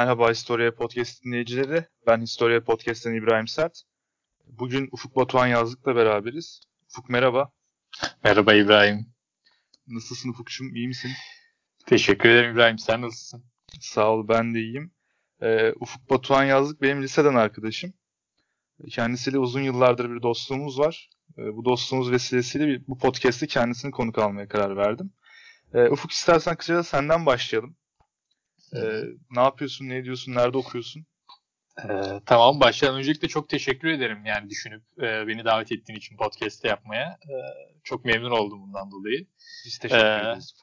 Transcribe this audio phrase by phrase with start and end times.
[0.00, 1.84] Merhaba Historia Podcast dinleyicileri.
[2.06, 3.82] Ben Historia Podcast'ten İbrahim Sert.
[4.46, 6.60] Bugün Ufuk Batuhan Yazlık'la beraberiz.
[6.88, 7.52] Ufuk merhaba.
[8.24, 9.06] Merhaba İbrahim.
[9.86, 10.74] Nasılsın Ufuk'cum?
[10.74, 11.10] İyi misin?
[11.86, 12.78] Teşekkür ederim İbrahim.
[12.78, 13.44] Sen nasılsın?
[13.80, 14.92] Sağ ol ben de iyiyim.
[15.42, 17.92] Ee, Ufuk Batuhan Yazlık benim liseden arkadaşım.
[18.90, 21.10] Kendisiyle uzun yıllardır bir dostluğumuz var.
[21.38, 25.12] Ee, bu dostluğumuz vesilesiyle bir, bu podcast'te kendisini konuk almaya karar verdim.
[25.74, 27.76] Ee, Ufuk istersen kısaca senden başlayalım.
[28.76, 31.06] Ee, ne yapıyorsun, ne ediyorsun, nerede okuyorsun?
[31.84, 32.98] Ee, tamam başlayalım.
[32.98, 37.06] Öncelikle çok teşekkür ederim yani düşünüp e, beni davet ettiğin için podcast'te yapmaya.
[37.06, 37.34] E,
[37.84, 39.26] çok memnun oldum bundan dolayı.
[39.66, 40.54] Biz teşekkür ee, ederiz.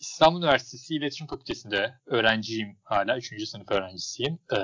[0.00, 3.18] İstanbul Üniversitesi İletişim Fakültesi'nde öğrenciyim hala.
[3.18, 4.38] Üçüncü sınıf öğrencisiyim.
[4.52, 4.58] Ee,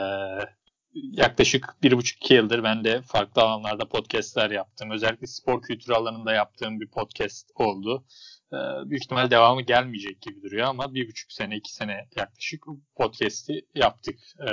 [0.95, 4.91] yaklaşık bir buçuk iki yıldır ben de farklı alanlarda podcastler yaptım.
[4.91, 8.05] Özellikle spor kültürü alanında yaptığım bir podcast oldu.
[8.53, 12.65] Ee, büyük ihtimal devamı gelmeyecek gibi duruyor ama bir buçuk sene, iki sene yaklaşık
[12.97, 14.47] podcast'i yaptık e,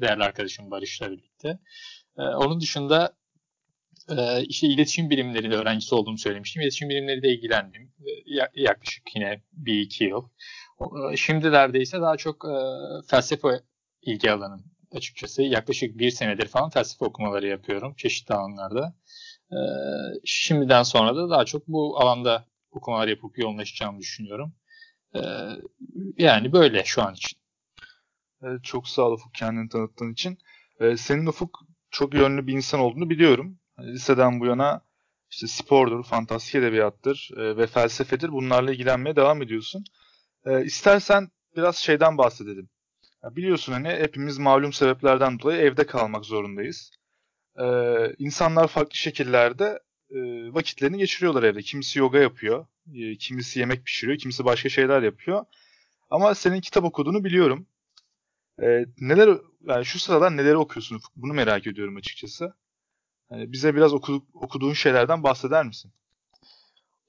[0.00, 1.58] değerli arkadaşım Barış'la birlikte.
[2.18, 3.16] E, onun dışında
[4.08, 6.62] e, işte iletişim bilimleri öğrencisi olduğumu söylemiştim.
[6.62, 7.92] İletişim bilimleri de ilgilendim.
[8.54, 10.28] yaklaşık yine bir iki yıl.
[11.16, 12.46] Şimdilerde ise daha çok
[13.06, 13.60] felsefe
[14.02, 15.42] ilgi alanım açıkçası.
[15.42, 18.94] Yaklaşık bir senedir falan felsefe okumaları yapıyorum çeşitli alanlarda.
[20.24, 24.54] Şimdiden sonra da daha çok bu alanda okumalar yapıp yoğunlaşacağımı düşünüyorum.
[25.14, 25.20] Ee,
[26.18, 27.38] yani böyle şu an için.
[28.42, 30.38] Evet, çok sağ ol Ufuk kendini tanıttığın için.
[30.80, 33.58] Ee, senin Ufuk çok yönlü bir insan olduğunu biliyorum.
[33.78, 34.82] Liseden bu yana
[35.30, 38.32] işte spordur, fantastik edebiyattır e, ve felsefedir.
[38.32, 39.84] Bunlarla ilgilenmeye devam ediyorsun.
[40.46, 42.68] E, istersen biraz şeyden bahsedelim.
[43.24, 46.90] Ya biliyorsun hani hepimiz malum sebeplerden dolayı evde kalmak zorundayız.
[47.58, 47.66] E,
[48.18, 49.78] insanlar farklı şekillerde
[50.14, 50.18] e,
[50.54, 51.62] vakitlerini geçiriyorlar evde.
[51.62, 55.44] Kimisi yoga yapıyor, e, kimisi yemek pişiriyor, kimisi başka şeyler yapıyor.
[56.10, 57.66] Ama senin kitap okuduğunu biliyorum.
[58.62, 61.00] E, neler yani şu sıralar neleri okuyorsun?
[61.16, 62.54] Bunu merak ediyorum açıkçası.
[63.30, 65.92] Yani bize biraz oku, okuduğun şeylerden bahseder misin?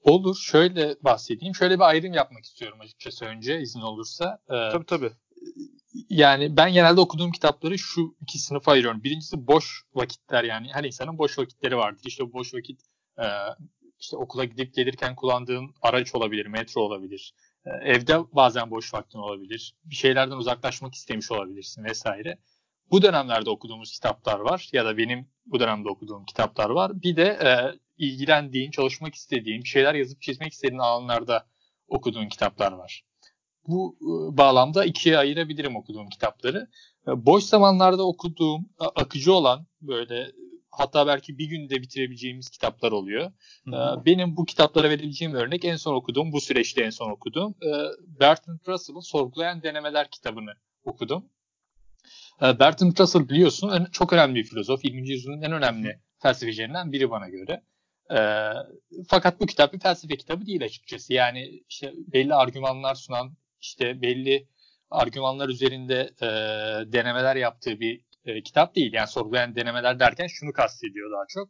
[0.02, 0.36] Olur.
[0.36, 1.54] Şöyle bahsedeyim.
[1.54, 4.38] Şöyle bir ayrım yapmak istiyorum açıkçası önce izin olursa.
[4.48, 5.10] Ee, tabii tabii.
[6.08, 9.04] Yani ben genelde okuduğum kitapları şu iki sınıfa ayırıyorum.
[9.04, 12.02] Birincisi boş vakitler yani her insanın boş vakitleri vardır.
[12.06, 12.80] İşte boş vakit
[13.18, 13.26] e,
[14.00, 17.34] işte okula gidip gelirken kullandığın araç olabilir, metro olabilir.
[17.66, 19.74] E, evde bazen boş vaktin olabilir.
[19.84, 22.38] Bir şeylerden uzaklaşmak istemiş olabilirsin vesaire.
[22.90, 27.02] Bu dönemlerde okuduğumuz kitaplar var ya da benim bu dönemde okuduğum kitaplar var.
[27.02, 31.46] Bir de e, ilgilendiğin, çalışmak istediğin, şeyler yazıp çizmek istediğin alanlarda
[31.88, 33.04] okuduğun kitaplar var.
[33.68, 36.68] Bu e, bağlamda ikiye ayırabilirim okuduğum kitapları.
[37.08, 40.32] E, boş zamanlarda okuduğum, akıcı olan böyle
[40.78, 43.32] hatta belki bir günde bitirebileceğimiz kitaplar oluyor.
[43.64, 44.02] Hı-hı.
[44.06, 47.54] Benim bu kitaplara verebileceğim örnek en son okuduğum, bu süreçte en son okuduğum
[48.20, 50.54] Bertrand Russell'ın Sorgulayan Denemeler kitabını
[50.84, 51.24] okudum.
[52.40, 54.84] Bertrand Russell biliyorsun çok önemli bir filozof.
[54.84, 55.08] 20.
[55.08, 57.62] yüzyılın en önemli felsefecilerinden biri bana göre.
[59.08, 61.12] fakat bu kitap bir felsefe kitabı değil açıkçası.
[61.12, 64.48] Yani işte belli argümanlar sunan, işte belli
[64.90, 66.26] argümanlar üzerinde e,
[66.92, 68.92] denemeler yaptığı bir e, kitap değil.
[68.92, 71.48] Yani sorgulayan denemeler derken şunu kastediyor daha çok.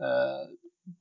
[0.00, 0.06] E,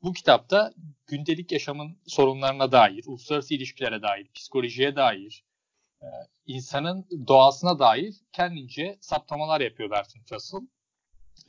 [0.04, 0.74] bu kitapta
[1.08, 5.44] gündelik yaşamın sorunlarına dair, uluslararası ilişkilere dair, psikolojiye dair,
[6.02, 6.08] e,
[6.46, 10.68] insanın doğasına dair kendince saptamalar yapıyor Bertrand Russell.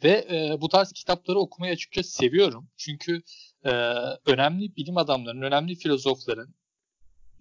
[0.05, 2.69] Ve e, bu tarz kitapları okumayı açıkçası seviyorum.
[2.77, 3.23] Çünkü
[3.65, 3.71] e,
[4.27, 6.55] önemli bilim adamlarının, önemli filozofların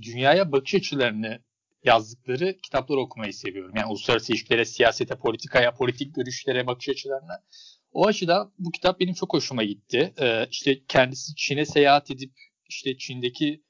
[0.01, 1.39] dünyaya bakış açılarını
[1.85, 3.73] yazdıkları kitapları okumayı seviyorum.
[3.75, 7.43] Yani uluslararası ilişkilere, siyasete, politikaya, politik görüşlere, bakış açılarına.
[7.91, 10.13] O açıdan bu kitap benim çok hoşuma gitti.
[10.21, 12.31] Ee, işte kendisi Çin'e seyahat edip
[12.69, 13.65] işte Çin'deki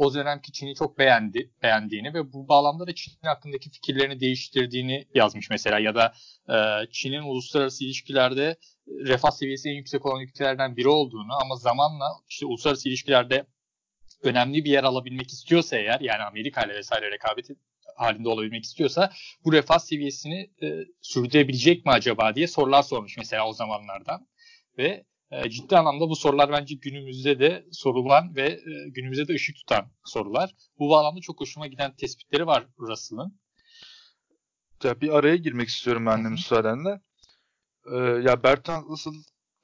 [0.00, 5.50] o dönemki Çin'i çok beğendi, beğendiğini ve bu bağlamda da Çin hakkındaki fikirlerini değiştirdiğini yazmış
[5.50, 6.12] mesela ya da
[6.48, 8.56] e, Çin'in uluslararası ilişkilerde
[8.88, 13.46] refah seviyesi en yüksek olan ülkelerden biri olduğunu ama zamanla işte uluslararası ilişkilerde
[14.22, 17.50] önemli bir yer alabilmek istiyorsa eğer yani Amerika ile vesaire rekabet
[17.96, 19.12] halinde olabilmek istiyorsa
[19.44, 24.26] bu refah seviyesini e, sürdürebilecek mi acaba diye sorular sormuş mesela o zamanlardan.
[24.78, 29.56] Ve e, ciddi anlamda bu sorular bence günümüzde de sorulan ve e, günümüzde de ışık
[29.56, 30.54] tutan sorular.
[30.78, 33.40] Bu bağlamda çok hoşuma giden tespitleri var Russell'ın.
[34.84, 37.00] Ya bir araya girmek istiyorum ben de müsaadenle.
[37.92, 39.12] Ee, ya Bertrand Russell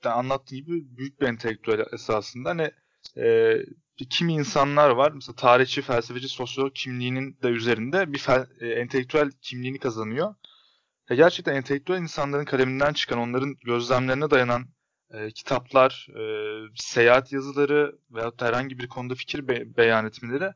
[0.04, 2.50] yani anlattığı gibi büyük bir entelektüel esasında.
[2.50, 2.70] Hani
[3.16, 3.56] e,
[4.04, 5.12] kimi insanlar var.
[5.12, 10.34] Mesela tarihçi, felsefeci, sosyolog kimliğinin de üzerinde bir fel, e, entelektüel kimliğini kazanıyor.
[11.10, 14.66] Ya gerçekten entelektüel insanların kaleminden çıkan, onların gözlemlerine dayanan
[15.10, 16.22] e, kitaplar, e,
[16.74, 20.52] seyahat yazıları veya herhangi bir konuda fikir be- beyan etmeleri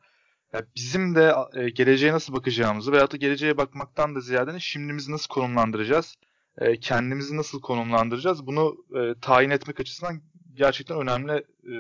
[0.52, 5.28] yani bizim de e, geleceğe nasıl bakacağımızı veyahut da geleceğe bakmaktan da ziyade şimdimizi nasıl
[5.28, 6.14] konumlandıracağız,
[6.58, 10.20] e, kendimizi nasıl konumlandıracağız bunu e, tayin etmek açısından
[10.54, 11.74] gerçekten önemli e,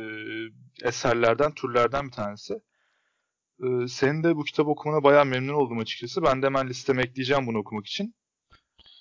[0.88, 2.54] eserlerden, türlerden bir tanesi.
[3.62, 6.22] E, senin de bu kitabı okumana bayağı memnun oldum açıkçası.
[6.22, 8.14] Ben de hemen listeme ekleyeceğim bunu okumak için.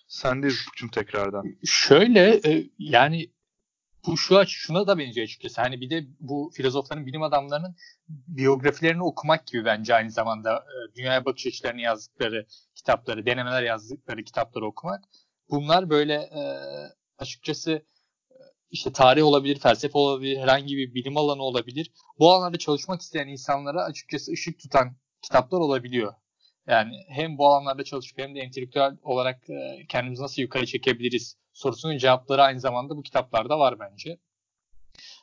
[0.08, 1.46] Sen de Ufuk'cum tekrardan.
[1.66, 3.30] Şöyle e, yani
[4.08, 5.62] bu şu aç şuna da benziyor açıkçası.
[5.62, 7.76] Hani bir de bu filozofların, bilim adamlarının
[8.08, 12.46] biyografilerini okumak gibi bence aynı zamanda e, dünyaya bakış açılarını yazdıkları
[12.76, 15.04] kitapları, denemeler yazdıkları kitapları okumak.
[15.50, 16.42] Bunlar böyle e,
[17.18, 17.86] açıkçası
[18.72, 21.92] işte tarih olabilir, felsefe olabilir, herhangi bir bilim alanı olabilir.
[22.20, 26.14] Bu alanlarda çalışmak isteyen insanlara açıkçası ışık tutan kitaplar olabiliyor.
[26.68, 31.98] Yani hem bu alanlarda çalışıp hem de entelektüel olarak e, kendimizi nasıl yukarı çekebiliriz sorusunun
[31.98, 34.18] cevapları aynı zamanda bu kitaplarda var bence.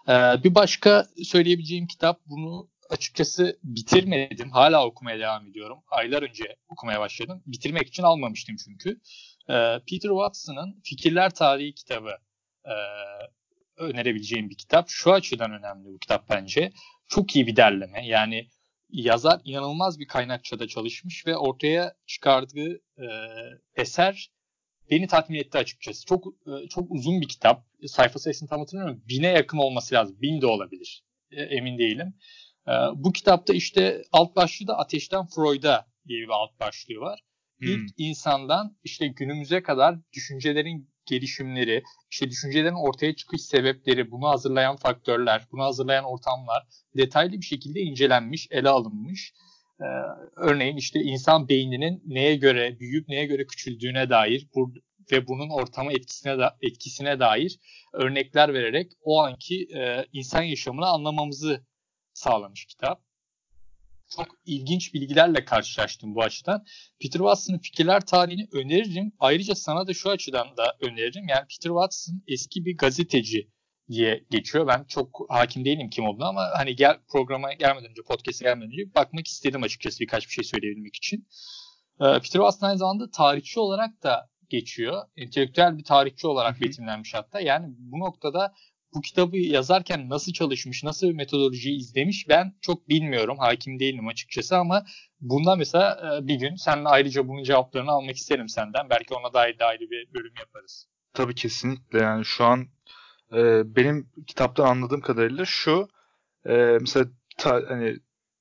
[0.08, 4.50] E, bir başka söyleyebileceğim kitap bunu açıkçası bitirmedim.
[4.50, 5.78] Hala okumaya devam ediyorum.
[5.88, 7.42] Aylar önce okumaya başladım.
[7.46, 8.90] Bitirmek için almamıştım çünkü.
[9.48, 9.54] E,
[9.90, 12.10] Peter Watson'ın Fikirler Tarihi kitabı
[13.76, 14.88] önerebileceğim bir kitap.
[14.88, 16.72] Şu açıdan önemli bu kitap bence.
[17.08, 18.06] Çok iyi bir derleme.
[18.06, 18.48] Yani
[18.90, 23.06] yazar inanılmaz bir kaynakçada çalışmış ve ortaya çıkardığı e,
[23.74, 24.30] eser
[24.90, 26.06] beni tatmin etti açıkçası.
[26.06, 27.66] Çok e, çok uzun bir kitap.
[27.86, 29.02] Sayfa sayısını tam hatırlamıyorum.
[29.08, 30.16] Bine yakın olması lazım.
[30.20, 31.04] Bin de olabilir.
[31.30, 32.14] E, emin değilim.
[32.68, 37.20] E, bu kitapta işte alt başlığı da Ateşten Freud'a diye bir alt başlığı var.
[37.58, 37.68] Hmm.
[37.68, 45.46] İlk insandan işte günümüze kadar düşüncelerin gelişimleri, işte düşüncelerin ortaya çıkış sebepleri, bunu hazırlayan faktörler,
[45.52, 46.66] bunu hazırlayan ortamlar
[46.96, 49.32] detaylı bir şekilde incelenmiş, ele alınmış.
[49.80, 49.84] Ee,
[50.36, 54.72] örneğin işte insan beyninin neye göre büyüyüp neye göre küçüldüğüne dair bu,
[55.12, 57.58] ve bunun ortama etkisine da, etkisine dair
[57.92, 61.66] örnekler vererek o anki e, insan yaşamını anlamamızı
[62.12, 63.05] sağlamış kitap
[64.16, 66.64] çok ilginç bilgilerle karşılaştım bu açıdan.
[67.00, 69.12] Peter Watson'ın fikirler tarihini öneririm.
[69.18, 71.28] Ayrıca sana da şu açıdan da öneririm.
[71.28, 73.50] Yani Peter Watson eski bir gazeteci
[73.88, 74.66] diye geçiyor.
[74.66, 78.94] Ben çok hakim değilim kim olduğunu ama hani gel programa gelmeden önce, podcast'e gelmeden önce
[78.94, 81.28] bakmak istedim açıkçası birkaç bir şey söyleyebilmek için.
[82.00, 85.02] Ee, Peter Watson aynı zamanda tarihçi olarak da geçiyor.
[85.16, 87.40] Entelektüel bir tarihçi olarak betimlenmiş hatta.
[87.40, 88.54] Yani bu noktada
[88.94, 93.38] bu kitabı yazarken nasıl çalışmış, nasıl bir metodoloji izlemiş ben çok bilmiyorum.
[93.38, 94.84] Hakim değilim açıkçası ama
[95.20, 98.90] bundan mesela e, bir gün seninle ayrıca bunun cevaplarını almak isterim senden.
[98.90, 100.88] Belki ona dair de ayrı bir bölüm yaparız.
[101.14, 102.66] Tabii kesinlikle yani şu an
[103.32, 105.88] e, benim kitaptan anladığım kadarıyla şu
[106.46, 107.06] e, mesela
[107.38, 107.96] ta, hani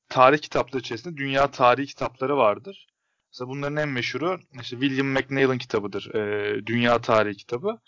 [0.10, 2.88] tarih kitapları içerisinde dünya tarihi kitapları vardır.
[3.34, 6.16] Mesela bunların en meşhuru işte William McNeil'in kitabıdır.
[6.16, 7.80] E, dünya tarihi kitabı.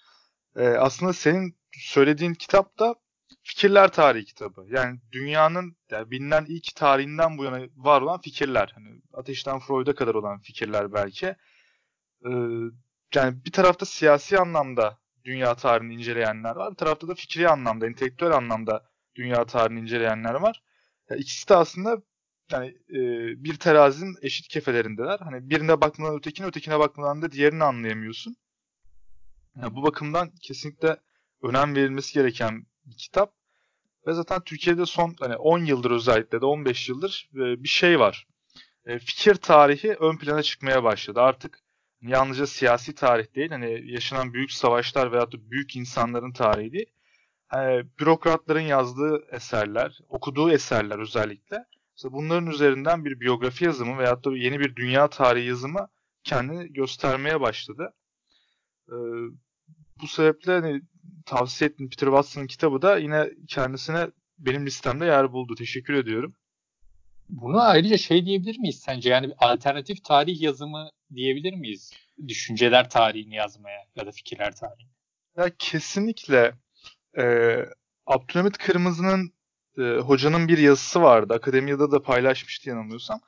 [0.55, 2.95] E, aslında senin söylediğin kitap da
[3.43, 4.65] fikirler tarihi kitabı.
[4.69, 8.71] Yani dünyanın yani bilinen ilk tarihinden bu yana var olan fikirler.
[8.75, 11.35] Hani ateşten Freud'a kadar olan fikirler belki.
[12.25, 12.29] Ee,
[13.15, 16.71] yani bir tarafta siyasi anlamda dünya tarihini inceleyenler var.
[16.71, 20.63] Bir tarafta da fikri anlamda, entelektüel anlamda dünya tarihini inceleyenler var.
[21.09, 22.01] Yani ikisi de aslında
[22.51, 22.99] yani e,
[23.43, 25.19] bir terazinin eşit kefelerindeler.
[25.19, 28.35] Hani birine baktığında ötekine, ötekine baktığında diğerini anlayamıyorsun.
[29.61, 30.97] Yani bu bakımdan kesinlikle
[31.41, 33.33] önem verilmesi gereken bir kitap.
[34.07, 38.27] Ve zaten Türkiye'de son hani 10 yıldır özellikle de 15 yıldır e, bir şey var.
[38.85, 41.21] E, fikir tarihi ön plana çıkmaya başladı.
[41.21, 41.59] Artık
[42.01, 46.91] yalnızca siyasi tarih değil, hani yaşanan büyük savaşlar veya da büyük insanların tarihi değil.
[47.53, 51.65] Yani bürokratların yazdığı eserler, okuduğu eserler özellikle.
[51.95, 55.87] Mesela bunların üzerinden bir biyografi yazımı veya da yeni bir dünya tarihi yazımı
[56.23, 57.93] kendini göstermeye başladı.
[60.01, 60.81] Bu sebeple hani
[61.25, 64.07] tavsiye ettiğim Peter Watson'ın kitabı da yine kendisine
[64.39, 65.55] benim listemde yer buldu.
[65.55, 66.35] Teşekkür ediyorum.
[67.29, 69.09] Buna ayrıca şey diyebilir miyiz sence?
[69.09, 71.93] Yani alternatif tarih yazımı diyebilir miyiz?
[72.27, 74.91] Düşünceler tarihini yazmaya ya da fikirler tarihini.
[75.37, 76.53] Ya kesinlikle.
[77.17, 77.65] Ee,
[78.05, 79.33] Abdülhamit Kırmızı'nın
[79.77, 81.33] e, hocanın bir yazısı vardı.
[81.33, 83.19] Akademiyada da paylaşmıştı yanılmıyorsam.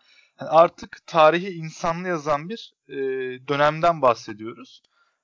[0.42, 2.96] Yani artık tarihi insanlı yazan bir e,
[3.48, 4.82] dönemden bahsediyoruz.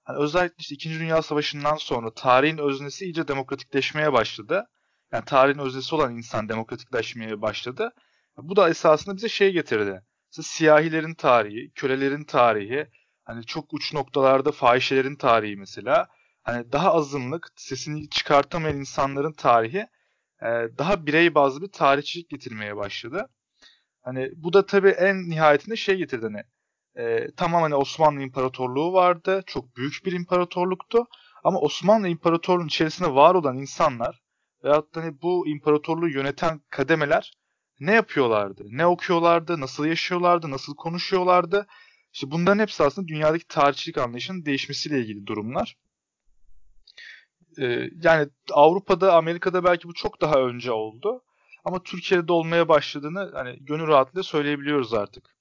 [0.10, 4.66] Yani özellikle işte İkinci Dünya Savaşı'ndan sonra tarihin öznesi iyice demokratikleşmeye başladı.
[5.12, 7.94] Yani tarihin öznesi olan insan demokratikleşmeye başladı.
[8.38, 10.02] Bu da esasında bize şey getirdi.
[10.32, 12.88] İşte siyahilerin tarihi, kölelerin tarihi,
[13.24, 16.08] hani çok uç noktalarda fahişelerin tarihi mesela.
[16.44, 19.88] Hani daha azınlık, sesini çıkartamayan insanların tarihi
[20.42, 20.48] e,
[20.78, 23.30] daha birey bazlı bir tarihçilik getirmeye başladı.
[24.02, 26.44] Hani bu da tabii en nihayetinde şey getirdi hani
[26.98, 29.44] e, tamam hani Osmanlı İmparatorluğu vardı.
[29.46, 31.06] Çok büyük bir imparatorluktu.
[31.44, 34.22] Ama Osmanlı İmparatorluğu'nun içerisinde var olan insanlar
[34.64, 37.34] veyahut da hani bu imparatorluğu yöneten kademeler
[37.80, 38.64] ne yapıyorlardı?
[38.68, 39.60] Ne okuyorlardı?
[39.60, 40.52] Nasıl yaşıyorlardı?
[40.52, 41.68] Nasıl konuşuyorlardı?
[42.14, 45.78] İşte bunların hepsi aslında dünyadaki tarihçilik anlayışının değişmesiyle ilgili durumlar.
[47.62, 51.24] Ee, yani Avrupa'da, Amerika'da belki bu çok daha önce oldu.
[51.66, 55.35] Ama Türkiye'de olmaya başladığını hani gönül rahatlığıyla söyleyebiliyoruz artık.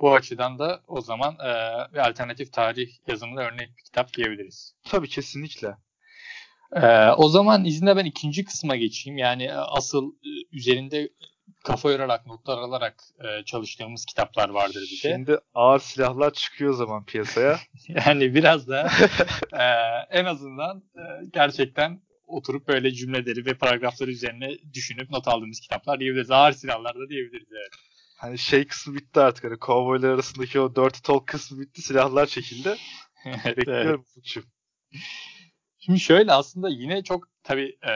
[0.00, 1.52] Bu açıdan da o zaman e,
[1.94, 4.74] bir alternatif tarih yazımına örnek bir kitap diyebiliriz.
[4.84, 5.76] Tabii kesinlikle.
[6.72, 9.18] Ee, o zaman izinle ben ikinci kısma geçeyim.
[9.18, 11.10] Yani e, asıl e, üzerinde
[11.64, 15.12] kafa yorarak, notlar alarak e, çalıştığımız kitaplar vardır bir de.
[15.12, 17.58] Şimdi ağır silahlar çıkıyor o zaman piyasaya.
[17.88, 18.90] yani biraz da
[19.52, 19.64] e,
[20.18, 21.02] en azından e,
[21.32, 26.30] gerçekten oturup böyle cümleleri ve paragrafları üzerine düşünüp not aldığımız kitaplar diyebiliriz.
[26.30, 27.72] Ağır silahlar da diyebiliriz evet.
[28.18, 29.44] Hani şey kısmı bitti artık.
[29.44, 31.82] Hani kovboylar arasındaki o dirty talk kısmı bitti.
[31.82, 32.76] Silahlar çekildi.
[33.46, 34.44] Bekliyorum evet.
[35.78, 37.92] Şimdi şöyle aslında yine çok tabii e,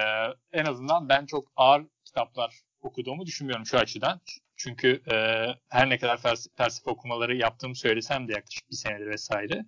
[0.52, 4.21] en azından ben çok ağır kitaplar okuduğumu düşünmüyorum şu açıdan.
[4.57, 9.64] Çünkü e, her ne kadar felsefe, felsefe okumaları yaptığımı söylesem de yaklaşık bir senedir vesaire.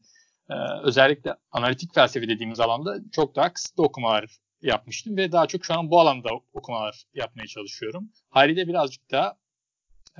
[0.50, 5.74] E, özellikle analitik felsefe dediğimiz alanda çok daha kısıtlı okumalar yapmıştım ve daha çok şu
[5.74, 8.10] an bu alanda okumalar yapmaya çalışıyorum.
[8.30, 9.36] Haliyle birazcık daha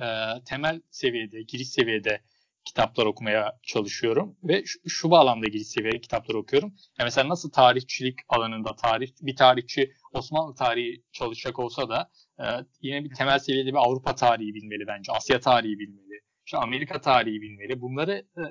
[0.01, 0.05] e,
[0.45, 2.21] temel seviyede, giriş seviyede
[2.65, 6.69] kitaplar okumaya çalışıyorum ve şu, şu bağlamda ilgili seviye kitaplar okuyorum.
[6.69, 12.45] Yani mesela nasıl tarihçilik alanında tarih bir tarihçi Osmanlı tarihi çalışacak olsa da e,
[12.81, 15.11] yine bir temel seviyede bir Avrupa tarihi bilmeli bence.
[15.11, 16.21] Asya tarihi bilmeli.
[16.45, 17.81] İşte Amerika tarihi bilmeli.
[17.81, 18.43] Bunları e,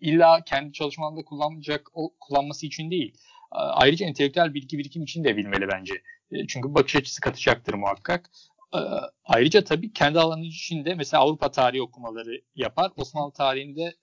[0.00, 3.14] illa kendi çalışmalarında kullanacak o, kullanması için değil.
[3.52, 5.94] E, ayrıca entelektüel bilgi birikim için de bilmeli bence.
[6.30, 8.30] E, çünkü bakış açısı katacaktır muhakkak.
[8.74, 8.78] Ee,
[9.24, 12.90] ayrıca tabii kendi alanı içinde mesela Avrupa tarihi okumaları yapar.
[12.96, 13.94] Osmanlı tarihinde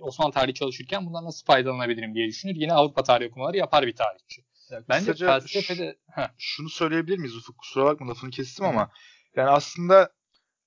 [0.00, 2.54] Osmanlı tarihi çalışırken bundan nasıl faydalanabilirim diye düşünür.
[2.54, 4.44] Yine Avrupa tarihi okumaları yapar bir tarihçi.
[4.70, 5.96] Yani Bence felsefede
[6.38, 7.58] şunu söyleyebilir miyiz Ufuk?
[7.58, 8.90] Kusura bakma lafını kestim ama
[9.36, 10.12] yani aslında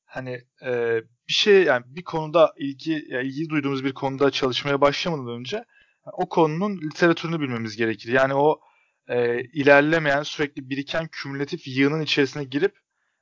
[0.06, 5.40] hani e, bir şey yani bir konuda ilgi yani ilgi duyduğumuz bir konuda çalışmaya başlamadan
[5.40, 5.66] önce
[6.14, 8.14] o konunun literatürünü bilmemiz gerekir.
[8.14, 8.60] Yani o
[9.08, 12.76] e, ilerlemeyen sürekli biriken kümülatif yığının içerisine girip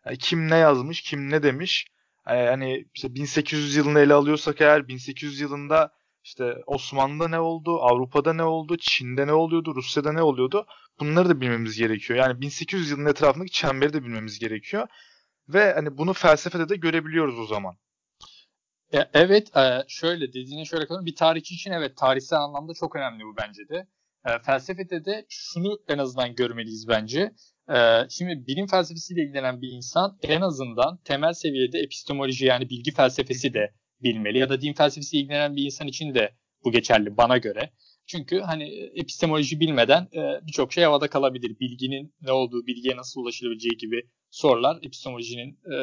[0.09, 1.87] yani kim ne yazmış, kim ne demiş.
[2.27, 5.91] Yani işte 1800 yılını ele alıyorsak eğer 1800 yılında
[6.23, 10.67] işte Osmanlı'da ne oldu, Avrupa'da ne oldu, Çin'de ne oluyordu, Rusya'da ne oluyordu
[10.99, 12.19] bunları da bilmemiz gerekiyor.
[12.19, 14.87] Yani 1800 yılın etrafındaki çemberi de bilmemiz gerekiyor.
[15.49, 17.77] Ve hani bunu felsefede de görebiliyoruz o zaman.
[19.13, 21.05] Evet, e, şöyle dediğine şöyle kalın.
[21.05, 23.87] Bir tarihçi için evet tarihsel anlamda çok önemli bu bence de.
[24.25, 27.31] E, felsefede de şunu en azından görmeliyiz bence.
[27.75, 33.53] Ee, şimdi bilim felsefesiyle ilgilenen bir insan en azından temel seviyede epistemoloji yani bilgi felsefesi
[33.53, 33.73] de
[34.03, 36.31] bilmeli ya da din felsefesiyle ilgilenen bir insan için de
[36.65, 37.69] bu geçerli bana göre.
[38.07, 38.63] Çünkü hani
[38.95, 41.59] epistemoloji bilmeden e, birçok şey havada kalabilir.
[41.59, 45.75] Bilginin ne olduğu, bilgiye nasıl ulaşılabileceği gibi sorular epistemolojinin e,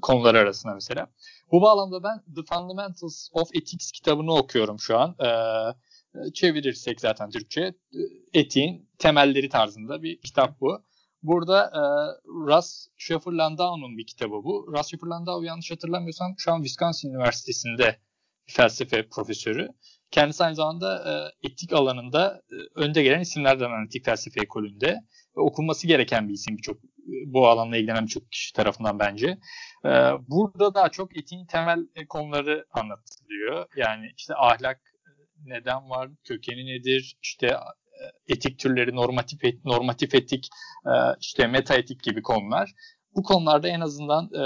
[0.00, 1.06] konuları arasında mesela.
[1.52, 5.16] Bu bağlamda ben The Fundamentals of Ethics kitabını okuyorum şu an.
[5.20, 5.30] E,
[6.30, 8.00] çevirirsek zaten Türkçe e,
[8.34, 10.84] etiğin temelleri tarzında bir kitap bu.
[11.24, 11.82] Burada e,
[12.26, 14.66] Russ Sheffer Landau'nun bir kitabı bu.
[14.72, 17.98] Russ Sheffer Landau yanlış hatırlamıyorsam şu an Wisconsin Üniversitesi'nde
[18.46, 19.68] felsefe profesörü.
[20.10, 21.12] Kendisi aynı zamanda e,
[21.48, 24.86] etik alanında e, önde gelen isimlerden analitik felsefe ekolünde.
[25.36, 26.76] Ve okunması gereken bir isim birçok
[27.26, 29.38] bu alanla ilgilenen birçok kişi tarafından bence.
[29.84, 29.90] E,
[30.28, 33.66] burada daha çok etiğin temel konuları anlatılıyor.
[33.76, 35.10] Yani işte ahlak e,
[35.44, 37.56] neden var, kökeni nedir, işte
[38.28, 40.48] etik türleri, normatif et, normatif etik,
[40.86, 42.74] e, işte meta etik gibi konular.
[43.16, 44.42] Bu konularda en azından e,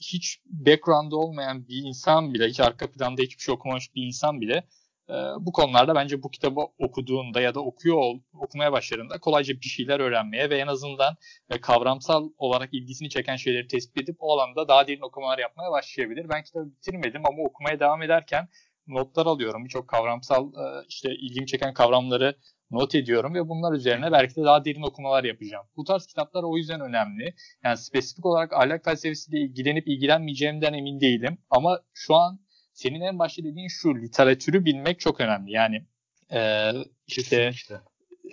[0.00, 4.64] hiç background'da olmayan bir insan bile, hiç arka planda hiçbir şey okumamış bir insan bile
[5.08, 10.00] e, bu konularda bence bu kitabı okuduğunda ya da okuyor okumaya başladığında kolayca bir şeyler
[10.00, 11.16] öğrenmeye ve en azından
[11.62, 16.28] kavramsal olarak ilgisini çeken şeyleri tespit edip o alanda daha derin okumalar yapmaya başlayabilir.
[16.28, 18.48] Ben kitabı bitirmedim ama okumaya devam ederken
[18.86, 19.64] notlar alıyorum.
[19.64, 20.52] Birçok kavramsal
[20.88, 22.36] işte ilgimi çeken kavramları
[22.70, 25.66] not ediyorum ve bunlar üzerine belki de daha derin okumalar yapacağım.
[25.76, 27.34] Bu tarz kitaplar o yüzden önemli.
[27.64, 31.38] Yani spesifik olarak ahlak felsefesiyle ilgilenip ilgilenmeyeceğimden emin değilim.
[31.50, 32.40] Ama şu an
[32.72, 35.52] senin en başta dediğin şu literatürü bilmek çok önemli.
[35.52, 35.86] Yani
[36.32, 36.70] e,
[37.06, 37.52] işte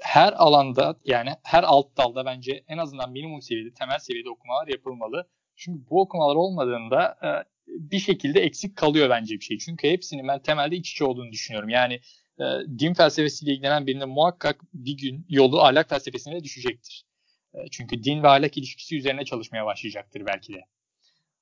[0.02, 5.28] her alanda yani her alt dalda bence en azından minimum seviyede, temel seviyede okumalar yapılmalı.
[5.56, 7.30] Çünkü bu okumalar olmadığında e,
[7.68, 9.58] bir şekilde eksik kalıyor bence bir şey.
[9.58, 11.70] Çünkü hepsinin ben temelde iç içe olduğunu düşünüyorum.
[11.70, 12.00] Yani
[12.40, 12.46] e,
[12.80, 17.06] din felsefesiyle ilgilenen birine muhakkak bir gün yolu ahlak felsefesine düşecektir.
[17.54, 20.62] E, çünkü din ve ahlak ilişkisi üzerine çalışmaya başlayacaktır belki de.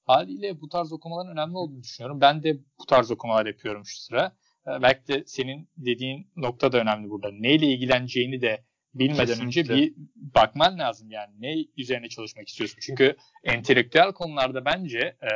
[0.06, 2.22] Haliyle bu tarz okumaların önemli olduğunu düşünüyorum.
[2.22, 4.36] Ben de bu tarz okumalar yapıyorum şu sıra.
[4.68, 7.32] E, belki de senin dediğin nokta da önemli burada.
[7.32, 9.62] Neyle ilgileneceğini de bilmeden Kesinlikle.
[9.62, 12.78] önce bir bakman lazım yani ne üzerine çalışmak istiyorsun.
[12.82, 15.32] Çünkü entelektüel konularda bence e,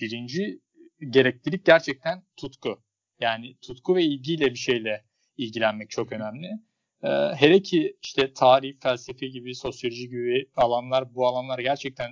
[0.00, 0.60] birinci
[1.10, 2.82] gereklilik gerçekten tutku.
[3.20, 5.04] Yani tutku ve ilgiyle bir şeyle
[5.36, 6.46] ilgilenmek çok önemli.
[7.02, 12.10] E, hele ki işte tarih, felsefe gibi, sosyoloji gibi alanlar bu alanlar gerçekten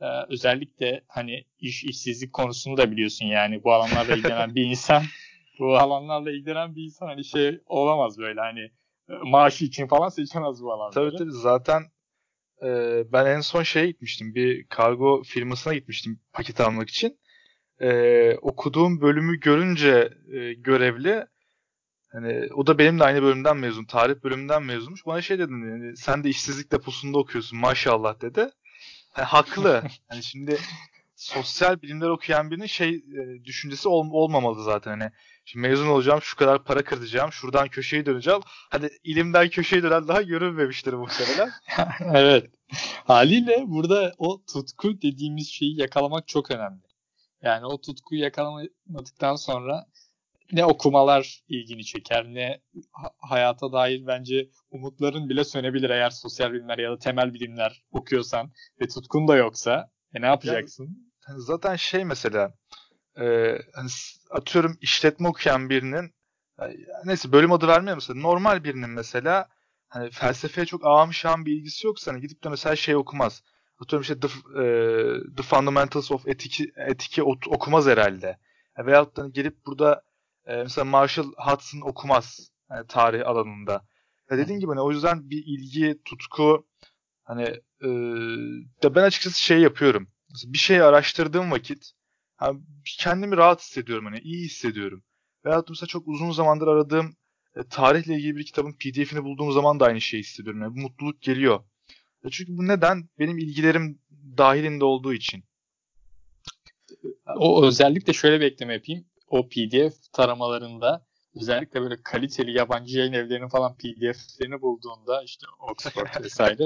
[0.00, 5.02] e, özellikle hani iş işsizlik konusunu da biliyorsun yani bu alanlarla ilgilenen bir insan
[5.58, 8.60] bu alanlarla ilgilenen bir insan hani şey olamaz böyle hani
[9.08, 10.94] e, maaşı için falan seçemez bu alanları.
[10.94, 11.82] Tabii tabii zaten
[12.62, 12.68] e,
[13.12, 17.19] ben en son şeye gitmiştim bir kargo firmasına gitmiştim paket almak için.
[17.80, 21.26] E, okuduğum bölümü görünce e, görevli
[22.12, 23.84] hani o da benim de aynı bölümden mezun.
[23.84, 25.06] Tarih bölümünden mezunmuş.
[25.06, 28.40] Bana şey dedi yani, sen de işsizlik deposunda okuyorsun maşallah dedi.
[29.16, 29.82] Yani, haklı.
[30.08, 30.58] hani şimdi
[31.16, 35.10] sosyal bilimler okuyan birinin şey e, düşüncesi ol, olmamalı zaten hani.
[35.44, 38.40] Şimdi mezun olacağım, şu kadar para kıracağım, şuradan köşeyi döneceğim.
[38.46, 41.50] Hadi ilimden köşeyi dönen daha görünmemiştir muhtemelen.
[42.14, 42.50] evet.
[43.04, 46.89] Haliyle burada o tutku dediğimiz şeyi yakalamak çok önemli.
[47.42, 49.86] Yani o tutkuyu yakalamadıktan sonra
[50.52, 52.60] ne okumalar ilgini çeker ne
[53.18, 58.88] hayata dair bence umutların bile sönebilir eğer sosyal bilimler ya da temel bilimler okuyorsan ve
[58.88, 61.12] tutkun da yoksa e ne yapacaksın?
[61.28, 62.54] Yani, zaten şey mesela
[63.20, 63.24] e,
[63.74, 63.88] hani
[64.30, 66.14] atıyorum işletme okuyan birinin
[67.04, 69.48] neyse bölüm adı vermiyor mesela normal birinin mesela
[69.88, 73.42] hani felsefeye çok ağam şahım bir ilgisi yoksa hani gidip de mesela şey okumaz.
[73.80, 74.28] Atıyorum işte The,
[74.62, 74.64] e,
[75.36, 78.38] The Fundamentals of Ethic'i Ethic'i okumaz herhalde.
[78.78, 80.02] Veyahut da hani gelip burada
[80.46, 83.86] e, mesela Marshall Hudson okumaz yani tarih alanında.
[84.30, 86.66] Ya dediğin gibi hani o yüzden bir ilgi, tutku
[87.24, 87.42] hani
[87.82, 87.88] e,
[88.82, 90.08] de ben açıkçası şey yapıyorum.
[90.30, 91.92] Mesela bir şey araştırdığım vakit
[92.36, 92.60] hani
[92.98, 95.02] kendimi rahat hissediyorum hani iyi hissediyorum.
[95.44, 97.16] Veyahut mesela çok uzun zamandır aradığım
[97.56, 100.62] e, tarihle ilgili bir kitabın PDF'ini bulduğum zaman da aynı şeyi hissediyorum.
[100.62, 101.64] Yani mutluluk geliyor.
[102.24, 103.08] E çünkü bu neden?
[103.18, 103.98] Benim ilgilerim
[104.38, 105.44] dahilinde olduğu için.
[107.36, 113.48] O özellikle şöyle bir ekleme yapayım o PDF taramalarında özellikle böyle kaliteli yabancı yayın evlerinin
[113.48, 116.64] falan PDF'lerini bulduğunda işte Oxford vesaire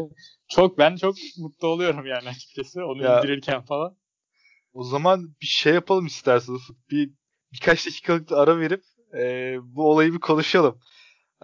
[0.48, 3.96] çok ben çok mutlu oluyorum yani açıkçası onu ya, indirirken falan.
[4.72, 6.62] O zaman bir şey yapalım isterseniz.
[6.90, 7.10] Bir
[7.52, 10.80] birkaç dakikalık da ara verip e, bu olayı bir konuşalım.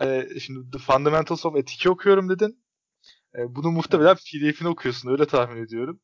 [0.01, 2.60] E, şimdi The Fundamentals of Ethic'i okuyorum dedin.
[3.39, 6.01] E, bunu muhtemelen PDF'ini okuyorsun öyle tahmin ediyorum.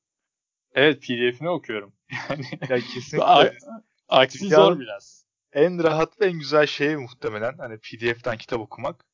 [0.73, 1.93] Evet PDF'ini okuyorum.
[2.31, 3.59] Yani ya kesinlikle.
[4.09, 5.27] Aksi zor biraz.
[5.53, 9.05] En rahat ve en güzel şey muhtemelen hani PDF'den kitap okumak.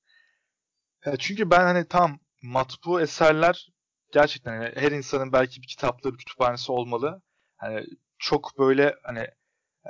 [1.07, 3.69] Ya çünkü ben hani tam matbu eserler
[4.13, 7.23] gerçekten hani her insanın belki bir kitaplığı, bir kütüphanesi olmalı.
[7.57, 7.87] Hani
[8.19, 9.27] çok böyle hani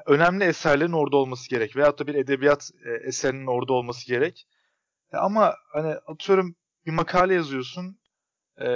[0.07, 1.77] önemli eserlerin orada olması gerek.
[1.77, 4.47] Veyahut da bir edebiyat e, eserinin orada olması gerek.
[5.13, 6.57] Ama hani atıyorum
[6.87, 7.99] bir makale yazıyorsun.
[8.63, 8.71] E,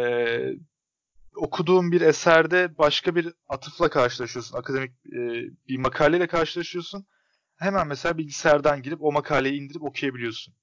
[1.37, 4.59] okuduğun bir eserde başka bir atıfla karşılaşıyorsun.
[4.59, 5.21] Akademik e,
[5.69, 7.07] bir makaleyle karşılaşıyorsun.
[7.57, 10.55] Hemen mesela bilgisayardan girip o makaleyi indirip okuyabiliyorsun.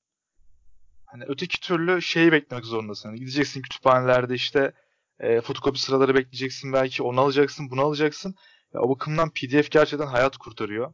[1.05, 3.09] Hani öteki türlü şeyi beklemek zorundasın.
[3.09, 4.73] Hani gideceksin kütüphanelerde işte
[5.19, 8.35] e, fotokopi sıraları bekleyeceksin belki onu alacaksın bunu alacaksın.
[8.73, 10.93] Ya, o bakımdan PDF gerçekten hayat kurtarıyor.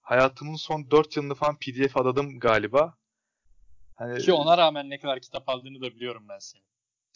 [0.00, 2.94] Hayatımın son 4 yılını falan PDF adadım galiba.
[3.94, 4.18] Hani...
[4.18, 6.64] Ki ona rağmen ne kadar kitap aldığını da biliyorum ben senin.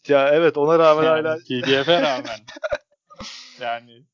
[0.09, 1.39] Ya evet ona rağmen yani, hala.
[1.39, 2.41] PDF'e rağmen.
[3.61, 4.05] yani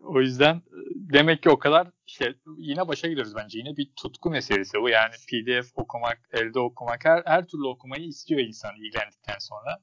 [0.00, 0.62] o yüzden
[0.94, 3.58] demek ki o kadar işte yine başa gidiyoruz bence.
[3.58, 4.88] Yine bir tutku meselesi bu.
[4.88, 9.78] Yani PDF okumak, elde okumak her, her türlü okumayı istiyor insan ilgilendikten sonra.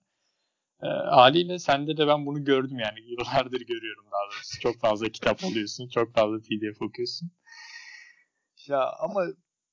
[0.84, 3.00] E, haliyle sende de ben bunu gördüm yani.
[3.02, 4.60] Yıllardır görüyorum daha doğrusu.
[4.60, 5.88] Çok fazla kitap alıyorsun.
[5.88, 7.32] Çok fazla PDF okuyorsun.
[8.68, 9.22] Ya ama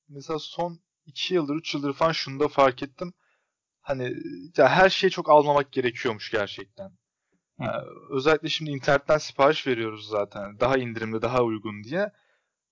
[0.09, 3.14] mesela son 2 yıldır, 3 yıldır falan şunu da fark ettim
[3.83, 4.14] hani
[4.57, 6.90] ya her şeyi çok almamak gerekiyormuş gerçekten.
[7.61, 10.61] Yani özellikle şimdi internetten sipariş veriyoruz zaten.
[10.61, 12.11] Daha indirimli, daha uygun diye.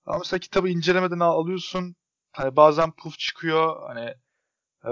[0.07, 1.97] Ama mesela kitabı incelemeden alıyorsun.
[2.33, 3.89] Hani bazen puf çıkıyor.
[3.89, 4.15] Hani
[4.85, 4.91] e,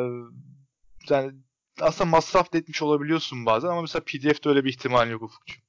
[1.11, 1.33] yani
[1.81, 5.62] aslında masraf da etmiş olabiliyorsun bazen ama mesela PDF'de öyle bir ihtimal yok Ufukcuğum.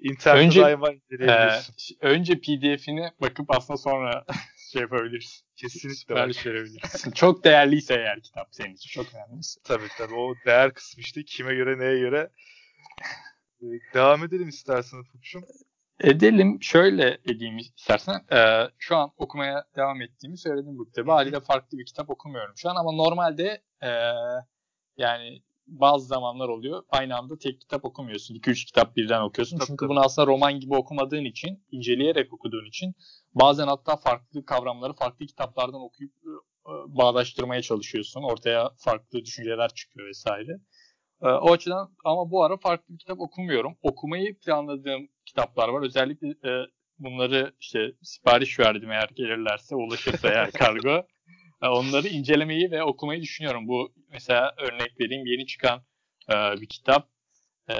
[0.00, 0.90] İnternette önce, daima.
[1.20, 1.62] E,
[2.00, 4.24] önce PDF'ini bakıp aslında sonra
[4.72, 5.44] şey yapabiliriz.
[5.56, 5.94] Kesinlikle.
[5.94, 7.04] Sipariş verebiliriz.
[7.14, 9.60] çok değerliyse eğer kitap senin için çok önemliyse.
[9.64, 12.30] Tabii tabii o değer kısmı işte kime göre neye göre.
[13.62, 15.44] Ee, devam edelim istersen Ufuk'cum.
[16.00, 16.62] Edelim.
[16.62, 18.20] Şöyle edeyim istersen.
[18.32, 21.10] Ee, şu an okumaya devam ettiğimi söyledim bu kitabı.
[21.10, 23.90] Haliyle farklı bir kitap okumuyorum şu an ama normalde e,
[24.96, 26.82] yani bazı zamanlar oluyor.
[26.90, 28.34] Aynı anda tek kitap okumuyorsun.
[28.34, 29.58] 2-3 kitap birden okuyorsun.
[29.58, 29.90] Tabii, Çünkü tabii.
[29.90, 32.94] bunu aslında roman gibi okumadığın için, inceleyerek okuduğun için
[33.34, 36.12] bazen hatta farklı kavramları farklı kitaplardan okuyup
[36.86, 38.22] bağdaştırmaya çalışıyorsun.
[38.22, 40.60] Ortaya farklı düşünceler çıkıyor vesaire.
[41.20, 43.76] O açıdan ama bu ara farklı bir kitap okumuyorum.
[43.82, 45.82] Okumayı planladığım kitaplar var.
[45.82, 46.34] Özellikle
[46.98, 51.06] bunları işte sipariş verdim eğer gelirlerse, ulaşırsa eğer kargo.
[51.62, 53.68] E, onları incelemeyi ve okumayı düşünüyorum.
[53.68, 55.82] Bu mesela örnek vereyim yeni çıkan
[56.30, 57.08] e, bir kitap.
[57.70, 57.74] E,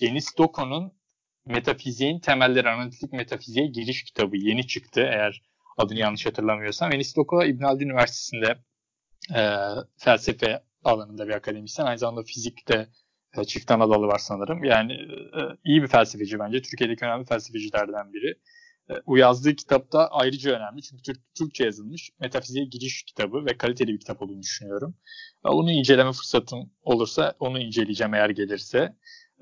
[0.00, 0.92] Enis Doko'nun
[1.46, 5.42] Metafiziğin Temelleri Analitik Metafiziğe Giriş kitabı yeni çıktı eğer
[5.76, 6.92] adını yanlış hatırlamıyorsam.
[6.92, 8.58] Enis Doko İbn Haldun Üniversitesi'nde
[9.34, 9.42] e,
[9.96, 11.86] felsefe alanında bir akademisyen.
[11.86, 12.88] Aynı zamanda fizikte
[13.36, 14.64] e, çift ana var sanırım.
[14.64, 16.62] Yani e, iyi bir felsefeci bence.
[16.62, 18.34] Türkiye'deki önemli felsefecilerden biri.
[18.90, 20.82] E, o yazdığı kitapta ayrıca önemli.
[20.82, 24.94] Çünkü Türk, Türkçe yazılmış metafiziğe giriş kitabı ve kaliteli bir kitap olduğunu düşünüyorum.
[25.44, 28.78] E, onu inceleme fırsatım olursa onu inceleyeceğim eğer gelirse.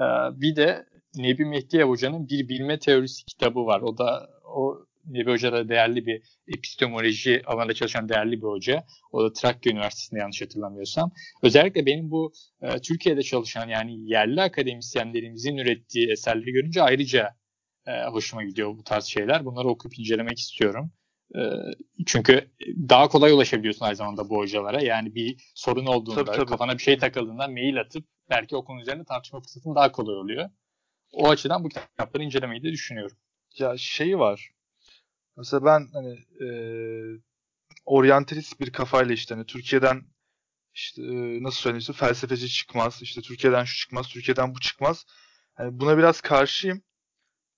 [0.01, 0.05] E,
[0.41, 3.81] bir de Nebi Mehdi Hoca'nın bir bilme teorisi kitabı var.
[3.81, 8.85] O da o Nebi Hoca da değerli bir epistemoloji alanında çalışan değerli bir hoca.
[9.13, 11.13] O da Trakya Üniversitesi'nde yanlış hatırlamıyorsam.
[11.43, 12.33] Özellikle benim bu
[12.63, 17.37] e, Türkiye'de çalışan yani yerli akademisyenlerimizin ürettiği eserleri görünce ayrıca
[17.87, 19.45] e, hoşuma gidiyor bu tarz şeyler.
[19.45, 20.93] Bunları okuyup incelemek istiyorum.
[21.37, 21.41] E,
[22.07, 22.51] çünkü
[22.89, 24.83] daha kolay ulaşabiliyorsun aynı zamanda bu hocalara.
[24.83, 26.51] Yani bir sorun olduğunda, tabii, tabii.
[26.51, 30.51] kafana bir şey takıldığında mail atıp belki o konu üzerinde tartışma fırsatın daha kolay oluyor.
[31.13, 33.17] O açıdan bu kitapları incelemeyi de düşünüyorum.
[33.59, 34.51] Ya şey var.
[35.37, 36.49] Mesela ben hani e,
[37.85, 40.03] oryantalist bir kafayla işte hani Türkiye'den
[40.75, 43.03] işte e, nasıl söyleyeyim felsefeci çıkmaz.
[43.03, 45.07] işte Türkiye'den şu çıkmaz, Türkiye'den bu çıkmaz.
[45.55, 46.83] Hani buna biraz karşıyım.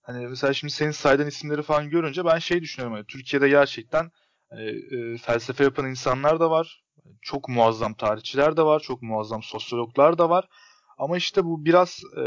[0.09, 2.97] Hani mesela şimdi senin saydığın isimleri falan görünce ben şey düşünüyorum.
[2.97, 4.11] Hani Türkiye'de gerçekten
[4.51, 6.85] hani, e, felsefe yapan insanlar da var.
[7.23, 8.81] Çok muazzam tarihçiler de var.
[8.81, 10.49] Çok muazzam sosyologlar da var.
[10.99, 12.23] Ama işte bu biraz e,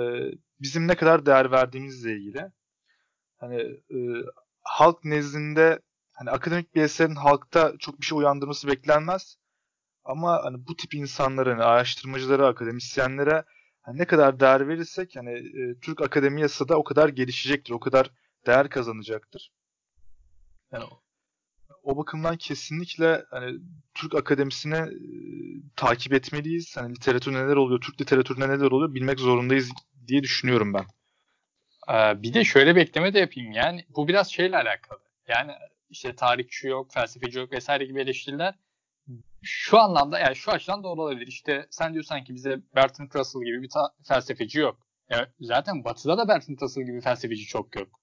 [0.59, 2.51] bizim ne kadar değer verdiğimizle ilgili.
[3.37, 3.97] Hani e,
[4.61, 5.79] halk nezdinde
[6.13, 9.37] hani akademik bir eserin halkta çok bir şey uyandırması beklenmez.
[10.03, 13.43] Ama hani bu tip insanlara, hani araştırmacılara, akademisyenlere
[13.81, 18.11] hani ne kadar değer verirsek hani e, Türk akademiyası da o kadar gelişecektir, o kadar
[18.45, 19.51] değer kazanacaktır.
[20.71, 20.83] Yani
[21.83, 23.59] o bakımdan kesinlikle hani
[23.93, 24.89] Türk akademisine e,
[25.75, 26.77] takip etmeliyiz.
[26.77, 29.71] Hani literatür neler oluyor, Türk literatüründe neler oluyor bilmek zorundayız
[30.07, 30.85] diye düşünüyorum ben.
[31.89, 33.51] Ee, bir de şöyle bir ekleme de yapayım.
[33.51, 34.99] Yani bu biraz şeyle alakalı.
[35.27, 35.51] Yani
[35.89, 38.55] işte tarihçi yok, felsefeci yok vesaire gibi eleştiriler
[39.41, 41.27] şu anlamda yani şu açıdan doğru olabilir.
[41.27, 43.69] İşte sen diyorsan ki bize Bertrand Russell gibi bir
[44.07, 44.87] felsefeci yok.
[45.09, 47.99] Yani zaten Batı'da da Bertrand Russell gibi felsefeci çok yok.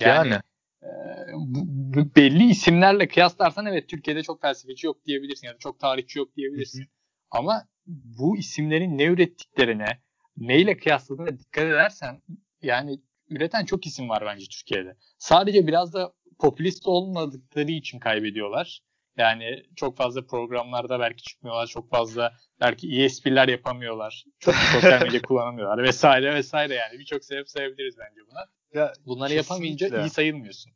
[0.00, 0.40] Yani, yani.
[0.82, 0.88] E,
[1.34, 6.36] bu, belli isimlerle kıyaslarsan evet Türkiye'de çok felsefeci yok diyebilirsin ya da çok tarihçi yok
[6.36, 6.80] diyebilirsin.
[6.80, 6.88] Hı hı.
[7.30, 10.02] Ama bu isimlerin ne ürettiklerine,
[10.36, 12.22] neyle kıyasladığına dikkat edersen
[12.62, 14.96] yani üreten çok isim var bence Türkiye'de.
[15.18, 18.82] Sadece biraz da popülist olmadıkları için kaybediyorlar.
[19.18, 21.66] Yani çok fazla programlarda belki çıkmıyorlar.
[21.66, 24.24] Çok fazla belki iyi espriler yapamıyorlar.
[24.38, 26.98] Çok sosyal medya kullanamıyorlar vesaire vesaire yani.
[26.98, 28.46] Birçok sebep sayabiliriz bence buna.
[28.74, 29.54] Ya, Bunları kesinlikle.
[29.54, 30.72] yapamayınca iyi sayılmıyorsun.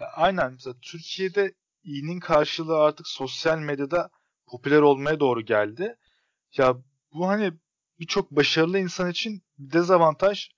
[0.00, 0.52] Ya, aynen.
[0.52, 4.10] Mesela Türkiye'de iyinin karşılığı artık sosyal medyada
[4.46, 5.96] popüler olmaya doğru geldi.
[6.56, 6.76] Ya
[7.14, 7.52] bu hani
[8.00, 10.48] birçok başarılı insan için bir dezavantaj.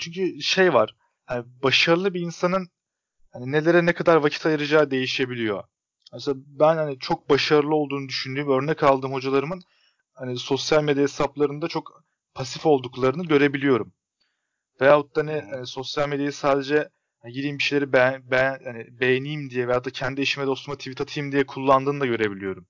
[0.00, 0.96] Çünkü şey var.
[1.30, 2.68] Yani başarılı bir insanın
[3.32, 5.64] hani nelere ne kadar vakit ayıracağı değişebiliyor.
[6.14, 9.62] Mesela ben hani çok başarılı olduğunu düşündüğüm, örnek aldığım hocalarımın
[10.14, 13.92] hani sosyal medya hesaplarında çok pasif olduklarını görebiliyorum.
[14.80, 16.88] Veyahut da hani, hani sosyal medyayı sadece
[17.22, 21.00] hani gireyim bir şeyleri beğen, beğen, hani beğeneyim diye veyahut da kendi eşime dostuma tweet
[21.00, 22.66] atayım diye kullandığını da görebiliyorum.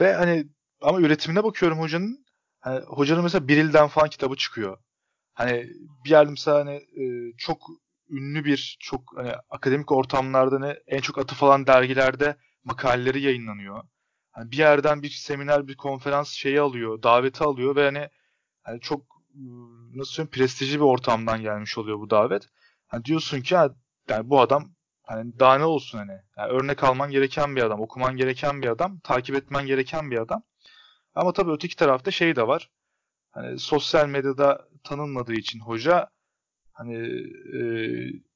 [0.00, 0.46] Ve hani
[0.80, 2.26] ama üretimine bakıyorum hocanın.
[2.60, 4.78] Hani hocanın mesela Biril'den falan kitabı çıkıyor.
[5.34, 5.70] Hani
[6.04, 7.70] bir yerde mesela hani e, çok
[8.10, 13.82] ünlü bir çok hani akademik ortamlarda ne en çok atıf alan dergilerde makaleleri yayınlanıyor.
[14.32, 18.08] Hani bir yerden bir seminer, bir konferans şeyi alıyor, daveti alıyor ve hani,
[18.62, 19.02] hani çok
[19.94, 22.48] nasıl söyleyeyim prestijli bir ortamdan gelmiş oluyor bu davet.
[22.86, 24.70] Hani diyorsun ki yani bu adam
[25.02, 26.20] hani daha ne olsun hani.
[26.36, 30.42] Yani örnek alman gereken bir adam, okuman gereken bir adam, takip etmen gereken bir adam.
[31.14, 32.70] Ama tabii öteki tarafta şey de var.
[33.30, 36.10] Hani sosyal medyada tanınmadığı için hoca
[36.76, 36.96] hani
[37.56, 37.60] e,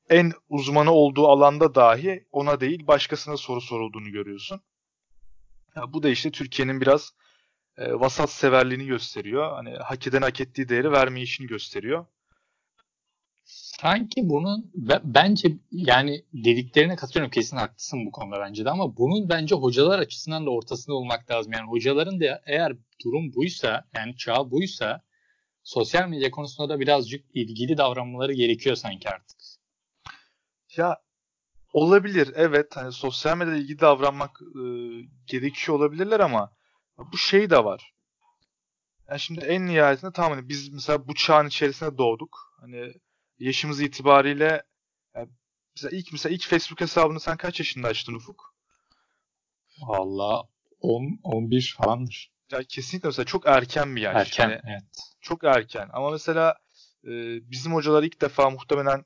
[0.09, 4.61] en uzmanı olduğu alanda dahi ona değil başkasına soru sorulduğunu görüyorsun.
[5.77, 7.15] Ya bu da işte Türkiye'nin biraz
[7.77, 9.53] e, vasat severliğini gösteriyor.
[9.53, 12.07] Hani hak eden hak ettiği değeri vermeyişini gösteriyor.
[13.45, 14.71] Sanki bunun
[15.05, 20.47] bence yani dediklerine katılıyorum kesin haklısın bu konuda bence de ama bunun bence hocalar açısından
[20.47, 21.53] da ortasında olmak lazım.
[21.53, 22.73] Yani hocaların da eğer
[23.05, 25.03] durum buysa yani çağ buysa
[25.63, 29.39] sosyal medya konusunda da birazcık ilgili davranmaları gerekiyor sanki artık.
[30.77, 31.03] Ya
[31.73, 34.63] olabilir evet hani sosyal medyada ilgili davranmak e,
[35.27, 36.53] gerekiyor olabilirler ama
[37.13, 37.95] bu şey de var.
[39.09, 42.57] Yani şimdi en nihayetinde tamam hani biz mesela bu çağın içerisinde doğduk.
[42.61, 42.93] Hani
[43.39, 44.63] yaşımız itibariyle
[45.15, 45.29] yani
[45.77, 48.55] mesela ilk mesela ilk Facebook hesabını sen kaç yaşında açtın Ufuk?
[49.83, 50.49] Valla
[50.81, 52.33] 10 11 falandır.
[52.53, 54.17] Ya kesinlikle mesela çok erken bir yaş.
[54.17, 54.83] Erken yani, evet.
[55.21, 55.89] Çok erken.
[55.93, 56.55] Ama mesela
[57.05, 57.11] e,
[57.51, 59.05] bizim hocalar ilk defa muhtemelen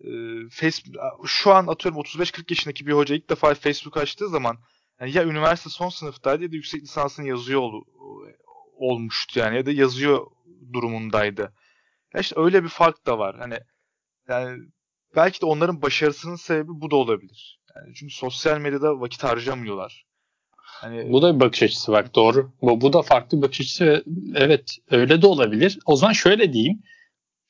[0.00, 0.10] e,
[0.50, 4.58] Facebook şu an atıyorum 35-40 yaşındaki bir hoca ilk defa Facebook açtığı zaman
[5.00, 7.82] yani ya üniversite son sınıftaydı ya da yüksek lisansını yazıyor ol,
[8.76, 10.26] olmuştu yani ya da yazıyor
[10.72, 11.52] durumundaydı.
[12.14, 13.36] Ya işte öyle bir fark da var.
[13.38, 13.58] Hani
[14.28, 14.58] yani
[15.16, 17.60] belki de onların başarısının sebebi bu da olabilir.
[17.76, 20.07] Yani çünkü sosyal medyada vakit harcamıyorlar.
[20.80, 21.12] Hani...
[21.12, 22.14] Bu da bir bakış açısı var.
[22.14, 22.52] Doğru.
[22.62, 24.04] Bu, bu da farklı bir bakış açısı.
[24.34, 25.78] Evet öyle de olabilir.
[25.86, 26.82] O zaman şöyle diyeyim.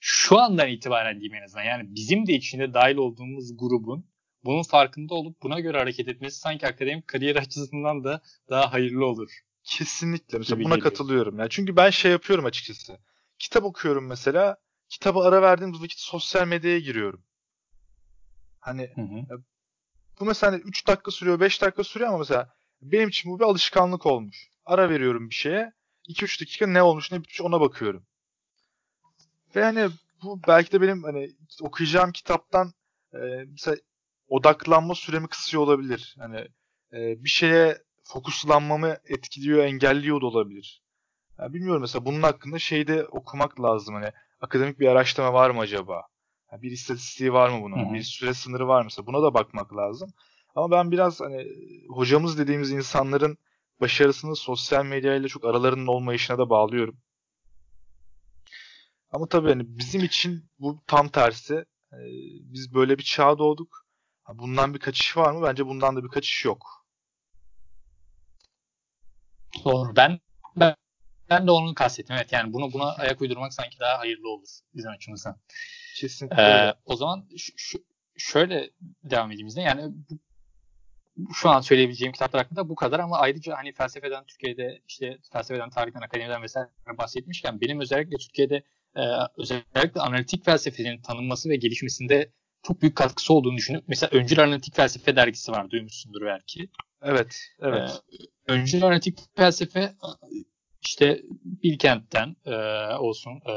[0.00, 1.64] Şu andan itibaren diyeyim en azından.
[1.64, 4.06] Yani bizim de içinde dahil olduğumuz grubun
[4.44, 9.30] bunun farkında olup buna göre hareket etmesi sanki akademik kariyer açısından da daha hayırlı olur.
[9.64, 10.38] Kesinlikle.
[10.38, 10.90] Mesela buna geliyor.
[10.90, 11.38] katılıyorum.
[11.38, 12.98] Yani çünkü ben şey yapıyorum açıkçası.
[13.38, 14.56] Kitap okuyorum mesela.
[14.88, 17.22] Kitaba ara verdiğim vakit sosyal medyaya giriyorum.
[18.60, 19.42] Hani hı hı.
[20.20, 24.06] bu mesela 3 dakika sürüyor, 5 dakika sürüyor ama mesela benim için bu bir alışkanlık
[24.06, 24.48] olmuş.
[24.64, 25.72] Ara veriyorum bir şeye.
[26.08, 28.06] 2-3 dakika ne olmuş ne bitmiş ona bakıyorum.
[29.56, 29.88] Ve hani
[30.22, 31.30] bu belki de benim hani
[31.62, 32.72] okuyacağım kitaptan
[33.12, 33.18] e,
[33.50, 33.76] mesela
[34.28, 36.16] odaklanma süremi kısıyor olabilir.
[36.18, 36.38] Hani
[36.92, 40.82] e, bir şeye fokuslanmamı etkiliyor, engelliyor da olabilir.
[41.38, 43.94] Yani bilmiyorum mesela bunun hakkında şeyde okumak lazım.
[43.94, 46.02] Hani akademik bir araştırma var mı acaba?
[46.52, 47.84] Yani bir istatistiği var mı bunun?
[47.84, 47.94] Hı-hı.
[47.94, 48.84] Bir süre sınırı var mı?
[48.84, 50.10] Mesela buna da bakmak lazım.
[50.54, 51.46] Ama ben biraz hani
[51.88, 53.38] hocamız dediğimiz insanların
[53.80, 56.98] başarısını sosyal medyayla çok aralarının olmayışına da bağlıyorum.
[59.10, 61.54] Ama tabii hani bizim için bu tam tersi.
[61.92, 61.96] Ee,
[62.42, 63.86] biz böyle bir çağ doğduk.
[64.34, 65.42] Bundan bir kaçış var mı?
[65.42, 66.86] Bence bundan da bir kaçış yok.
[69.64, 69.96] Doğru.
[69.96, 70.20] Ben
[70.56, 70.74] ben,
[71.30, 72.16] ben de onu kastettim.
[72.16, 75.40] Evet yani bunu buna ayak uydurmak sanki daha hayırlı olur bizim açımızdan.
[75.96, 76.42] Kesinlikle.
[76.42, 77.78] Ee, o zaman şu,
[78.16, 79.62] şöyle devam edeyim izle.
[79.62, 80.18] Yani bu,
[81.34, 86.00] şu an söyleyebileceğim kitaplar hakkında bu kadar ama ayrıca hani felsefeden Türkiye'de işte felsefeden, tarihten,
[86.00, 88.62] akademiden vesaire bahsetmişken benim özellikle Türkiye'de
[88.96, 89.02] e,
[89.38, 93.86] özellikle analitik felsefenin tanınması ve gelişmesinde çok büyük katkısı olduğunu düşünüyorum.
[93.88, 96.68] Mesela Öncül Analitik Felsefe dergisi var duymuşsundur belki.
[97.02, 97.90] Evet, evet.
[97.90, 99.92] Ee, Öncül Analitik Felsefe
[100.80, 102.54] işte Bilkent'ten e,
[102.96, 103.54] olsun e,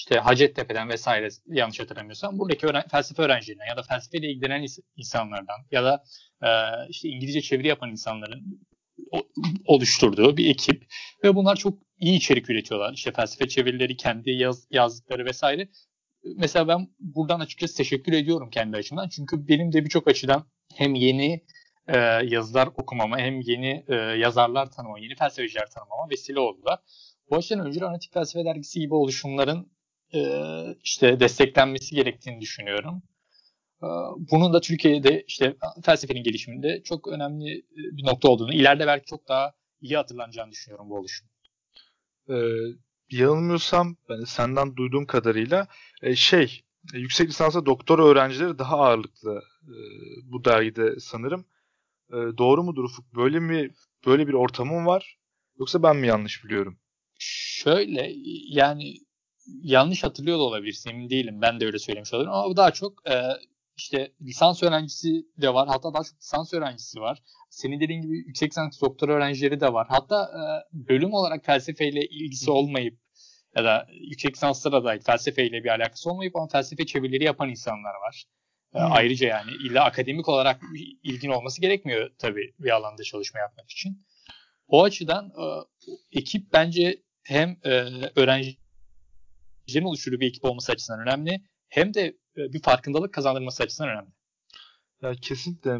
[0.00, 5.84] işte Hacettepe'den vesaire yanlış hatırlamıyorsam buradaki öğren- felsefe öğrencilerinden ya da felsefeyle ilgilenen insanlardan ya
[5.84, 6.04] da
[6.42, 6.48] e,
[6.88, 8.60] işte İngilizce çeviri yapan insanların
[9.66, 10.86] oluşturduğu bir ekip
[11.24, 12.92] ve bunlar çok iyi içerik üretiyorlar.
[12.92, 15.68] İşte felsefe çevirileri, kendi yaz, yazdıkları vesaire.
[16.36, 19.08] Mesela ben buradan açıkçası teşekkür ediyorum kendi açımdan.
[19.08, 21.44] Çünkü benim de birçok açıdan hem yeni
[21.88, 26.78] e, yazılar okumama hem yeni e, yazarlar tanımama, yeni felsefeciler tanımama vesile oldular.
[27.30, 29.79] Bu açıdan Öncül Analitik Felsefe Dergisi gibi oluşumların
[30.14, 30.20] e,
[30.84, 33.02] işte desteklenmesi gerektiğini düşünüyorum.
[33.82, 33.88] E,
[34.30, 39.28] bunun da Türkiye'de işte felsefenin gelişiminde çok önemli e, bir nokta olduğunu, ileride belki çok
[39.28, 41.28] daha iyi hatırlanacağını düşünüyorum bu oluşum.
[42.28, 42.34] Ee,
[43.10, 45.66] yanılmıyorsam yani senden duyduğum kadarıyla
[46.02, 49.74] e, şey yüksek lisansa doktor öğrencileri daha ağırlıklı e,
[50.24, 51.44] bu dergide sanırım.
[52.10, 53.14] E, doğru mudur Ufuk?
[53.14, 53.70] Böyle mi
[54.06, 55.18] böyle bir ortamın var?
[55.58, 56.78] Yoksa ben mi yanlış biliyorum?
[57.18, 58.12] Şöyle
[58.48, 58.94] yani
[59.62, 61.42] yanlış hatırlıyor da olabilirsin emin değilim.
[61.42, 63.22] Ben de öyle söylemiş olurum ama daha çok e,
[63.76, 65.68] işte lisans öğrencisi de var.
[65.68, 67.22] Hatta daha çok lisans öğrencisi var.
[67.50, 69.86] Senin dediğin gibi yüksek lisans doktor öğrencileri de var.
[69.90, 72.98] Hatta e, bölüm olarak felsefeyle ilgisi olmayıp
[73.56, 78.24] ya da yüksek lisanslara da felsefeyle bir alakası olmayıp ama felsefe çevirileri yapan insanlar var.
[78.74, 78.78] E.
[78.78, 80.60] Ayrıca yani illa akademik olarak
[81.02, 83.98] ilgin olması gerekmiyor tabii bir alanda çalışma yapmak için.
[84.68, 85.44] O açıdan e,
[86.18, 87.70] ekip bence hem e,
[89.70, 92.02] öğrencilerin oluşturduğu bir ekip olması açısından önemli hem de
[92.36, 94.10] e, bir farkındalık kazandırması açısından önemli.
[95.02, 95.70] Ya kesinlikle.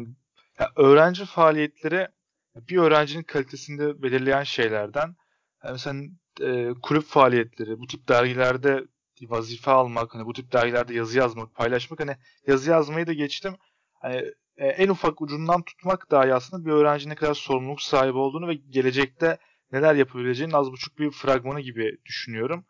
[0.59, 2.07] Ya öğrenci faaliyetleri
[2.55, 5.15] bir öğrencinin kalitesinde belirleyen şeylerden.
[5.63, 6.03] Yani mesela
[6.41, 8.83] e, kulüp faaliyetleri, bu tip dergilerde
[9.21, 13.55] vazife almak, hani bu tip dergilerde yazı yazmak, paylaşmak, hani yazı yazmayı da geçtim.
[14.01, 14.15] Hani
[14.57, 18.53] e, en ufak ucundan tutmak dahi aslında bir öğrenci ne kadar sorumluluk sahibi olduğunu ve
[18.53, 19.37] gelecekte
[19.71, 22.65] neler yapabileceğinin az buçuk bir fragmanı gibi düşünüyorum.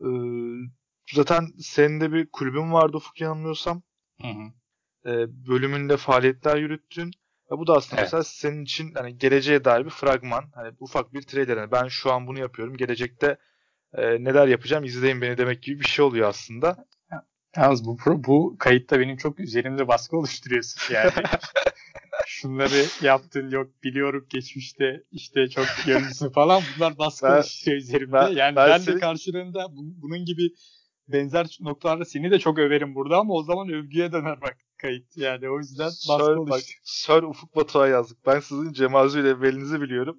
[0.00, 0.06] Ee,
[1.14, 3.82] zaten senin de bir kulübün vardı Ufuk yanılmıyorsam.
[4.22, 4.52] Hı hı.
[5.10, 7.10] Ee, bölümünde faaliyetler yürüttün.
[7.50, 8.06] Ve bu da aslında evet.
[8.06, 10.44] mesela senin için hani geleceğe dair bir fragman.
[10.54, 11.56] Hani ufak bir trailer.
[11.56, 12.76] Yani ben şu an bunu yapıyorum.
[12.76, 13.36] Gelecekte
[13.92, 16.84] e, neler yapacağım izleyin beni demek gibi bir şey oluyor aslında.
[17.56, 21.10] Yalnız bu, bu kayıtta benim çok üzerimde baskı oluşturuyorsun yani.
[22.28, 28.12] Şunları yaptın yok biliyorum geçmişte işte çok yönlüsün falan bunlar baskı ben, oluşturuyor üzerimde.
[28.12, 30.50] Ben, yani ben, ben de karşılığında bunun gibi
[31.08, 35.16] benzer noktalarda seni de çok överim burada ama o zaman övgüye döner bak kayıt.
[35.16, 36.80] Yani o yüzden baskı oluşturuyor.
[36.82, 38.26] Sör Ufuk Batu'ya yazdık.
[38.26, 40.18] Ben sizin Cemazi ile evvelinizi biliyorum.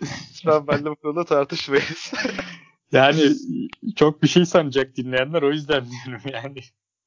[0.02, 2.12] Lütfen benimle bu konuda tartışmayız.
[2.92, 3.22] yani
[3.96, 6.60] çok bir şey sanacak dinleyenler o yüzden diyorum yani.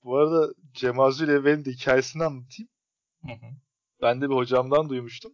[0.04, 2.70] Bu arada Cem Azül Evvel'in de hikayesini anlatayım.
[3.26, 3.56] Hı hı.
[4.04, 5.34] Ben de bir hocamdan duymuştum.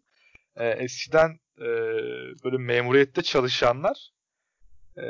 [0.56, 1.68] Ee, eskiden e,
[2.44, 4.12] böyle memuriyette çalışanlar
[4.98, 5.04] e,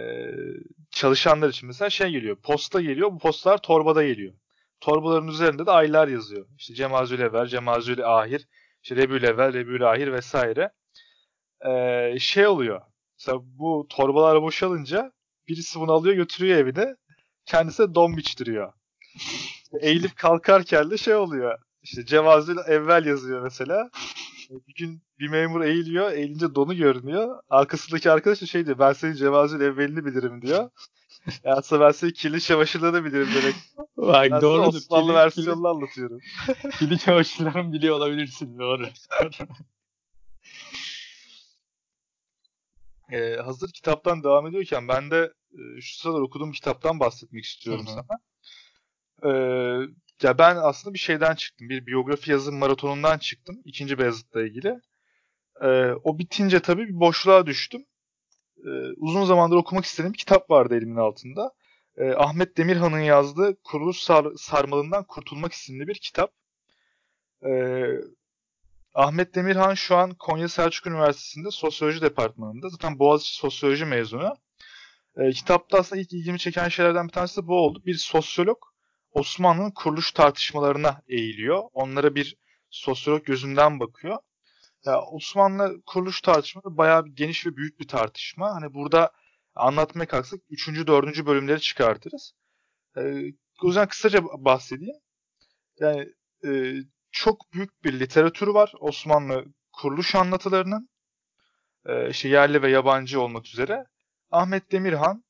[0.92, 2.36] çalışanlar için mesela şey geliyor.
[2.36, 3.12] Posta geliyor.
[3.12, 4.34] Bu postalar torbada geliyor.
[4.80, 6.48] Torbaların üzerinde de aylar yazıyor.
[6.58, 8.48] İşte Cemazül Evvel, Cemazül Ahir,
[8.84, 10.72] işte Rebül Evvel, Rebül Ahir vesaire.
[11.68, 12.82] Ee, şey oluyor.
[13.20, 15.12] Mesela bu torbalar boşalınca
[15.48, 16.96] birisi bunu alıyor götürüyor evine.
[17.46, 18.74] Kendisi de don biçtiriyor.
[19.82, 21.60] Eğilip kalkarken de şey oluyor.
[21.84, 23.90] İşte Cevazül evvel yazıyor mesela.
[24.68, 26.12] Bir gün bir memur eğiliyor.
[26.12, 27.40] Eğilince donu görünüyor.
[27.50, 28.80] Arkasındaki arkadaş da şey diyor.
[28.80, 30.70] Ben senin Cevazül evvelini bilirim diyor.
[31.44, 33.56] Ya aslında ben senin kirli çamaşırlarını bilirim demek.
[33.98, 34.78] Bak ben doğrudur.
[34.78, 36.20] Osmanlı kirli, versiyonunu kirli, anlatıyorum.
[36.80, 38.60] kirli çamaşırlarını biliyor olabilirsin.
[38.60, 38.88] Doğru.
[43.12, 47.94] ee, hazır kitaptan devam ediyorken ben de e, şu sıralar okuduğum kitaptan bahsetmek istiyorum Hı-hı.
[47.94, 48.20] sana.
[49.34, 49.88] Ee,
[50.24, 51.70] ya ben aslında bir şeyden çıktım.
[51.70, 53.62] Bir biyografi yazım maratonundan çıktım.
[53.66, 54.80] ikinci Beyazıt'la ilgili.
[55.62, 57.86] Ee, o bitince tabii bir boşluğa düştüm.
[58.66, 61.52] Ee, uzun zamandır okumak istediğim bir kitap vardı elimin altında.
[61.98, 66.34] Ee, Ahmet Demirhan'ın yazdığı Kuruluş Sar- Sarmalından Kurtulmak isimli bir kitap.
[67.46, 67.86] Ee,
[68.94, 72.70] Ahmet Demirhan şu an Konya Selçuk Üniversitesi'nde sosyoloji departmanında.
[72.70, 74.38] Zaten Boğaziçi sosyoloji mezunu.
[75.18, 77.82] Ee, kitapta aslında ilk ilgimi çeken şeylerden bir tanesi de bu oldu.
[77.86, 78.58] Bir sosyolog
[79.12, 81.64] Osmanlı'nın kuruluş tartışmalarına eğiliyor.
[81.74, 82.38] Onlara bir
[82.70, 84.18] sosyolog gözünden bakıyor.
[84.86, 88.56] Ya Osmanlı kuruluş tartışmaları bayağı bir geniş ve büyük bir tartışma.
[88.56, 89.12] Hani burada
[89.56, 90.88] anlatmaya kalksak 3.
[90.88, 91.26] 4.
[91.26, 92.34] bölümleri çıkartırız.
[92.98, 93.02] Ee,
[93.64, 94.96] o yüzden kısaca bahsedeyim.
[95.80, 96.06] Yani
[96.46, 96.74] e,
[97.12, 100.90] çok büyük bir literatürü var Osmanlı kuruluş anlatılarının.
[101.86, 103.86] E, işte yerli ve yabancı olmak üzere.
[104.32, 105.24] Ahmet Demirhan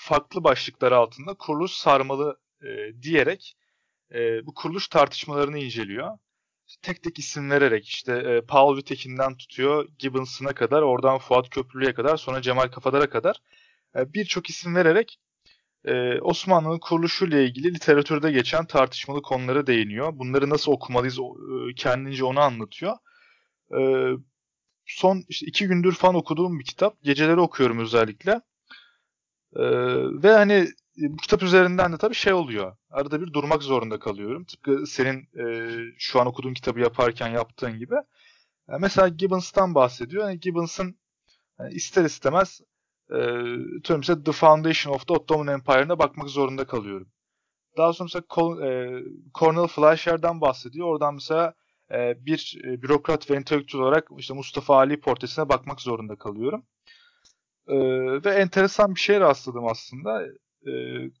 [0.00, 3.56] farklı başlıklar altında kuruluş sarmalı e, diyerek
[4.14, 6.18] e, bu kuruluş tartışmalarını inceliyor.
[6.82, 12.16] Tek tek isim vererek işte e, Paul Wittek'inden tutuyor Gibbons'ına kadar, oradan Fuat Köprülü'ye kadar,
[12.16, 13.42] sonra Cemal Kafadar'a kadar
[13.96, 15.18] e, birçok isim vererek
[15.84, 20.18] e, Osmanlı'nın kuruluşuyla ilgili literatürde geçen tartışmalı konulara değiniyor.
[20.18, 22.96] Bunları nasıl okumalıyız e, kendince onu anlatıyor.
[23.78, 23.80] E,
[24.86, 27.02] son işte iki gündür falan okuduğum bir kitap.
[27.02, 28.40] Geceleri okuyorum özellikle.
[29.56, 29.62] Ee,
[30.22, 30.52] ve hani
[31.02, 32.76] e, bu kitap üzerinden de tabii şey oluyor.
[32.90, 34.44] Arada bir durmak zorunda kalıyorum.
[34.44, 37.94] Tıpkı senin e, şu an okuduğun kitabı yaparken yaptığın gibi.
[38.68, 40.28] Yani mesela Gibbons'tan bahsediyor.
[40.28, 40.98] Yani Gibbons'ın
[41.60, 42.60] yani ister istemez
[43.10, 43.16] e,
[43.96, 47.08] mesela The Foundation of the Ottoman Empire'ına bakmak zorunda kalıyorum.
[47.76, 50.86] Daha sonra mesela Col- e, Cornel Fleischer'dan bahsediyor.
[50.86, 51.54] Oradan mesela
[51.92, 56.64] e, bir e, bürokrat ve entelektüel olarak işte Mustafa Ali portresine bakmak zorunda kalıyorum.
[57.70, 57.76] E,
[58.24, 60.22] ve enteresan bir şey rastladım aslında.
[60.66, 60.72] E,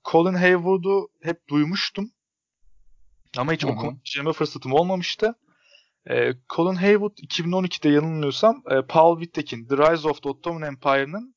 [0.04, 2.10] Colin Haywood'u hep duymuştum.
[3.38, 3.96] Ama hiç okumak
[4.32, 5.34] fırsatım olmamıştı.
[6.10, 11.34] E, Colin Haywood 2012'de yanılmıyorsam e, Paul Wittek'in The Rise of the Ottoman Empire'ın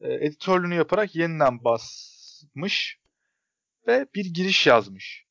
[0.00, 2.98] e, editörlüğünü yaparak yeniden basmış
[3.86, 5.24] ve bir giriş yazmış.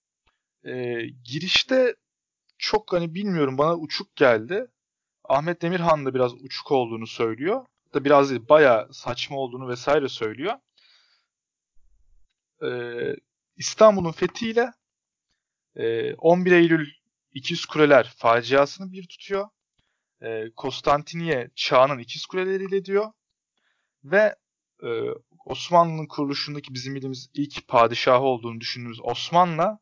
[0.64, 1.96] E, girişte
[2.58, 4.68] çok hani bilmiyorum bana uçuk geldi.
[5.24, 7.66] Ahmet Demirhan da biraz uçuk olduğunu söylüyor.
[7.94, 10.54] Da biraz değil, bayağı saçma olduğunu vesaire söylüyor.
[12.64, 13.16] Ee,
[13.58, 14.72] İstanbul'un fethiyle
[15.76, 16.90] e, 11 Eylül
[17.34, 19.50] 200 kuleler faciasını bir tutuyor.
[20.22, 23.12] E, Konstantiniye çağının ikiz kuleleriyle diyor.
[24.04, 24.36] Ve
[24.84, 24.90] e,
[25.46, 29.80] Osmanlı'nın kuruluşundaki bizim bildiğimiz ilk padişahı olduğunu düşündüğümüz Osmanlı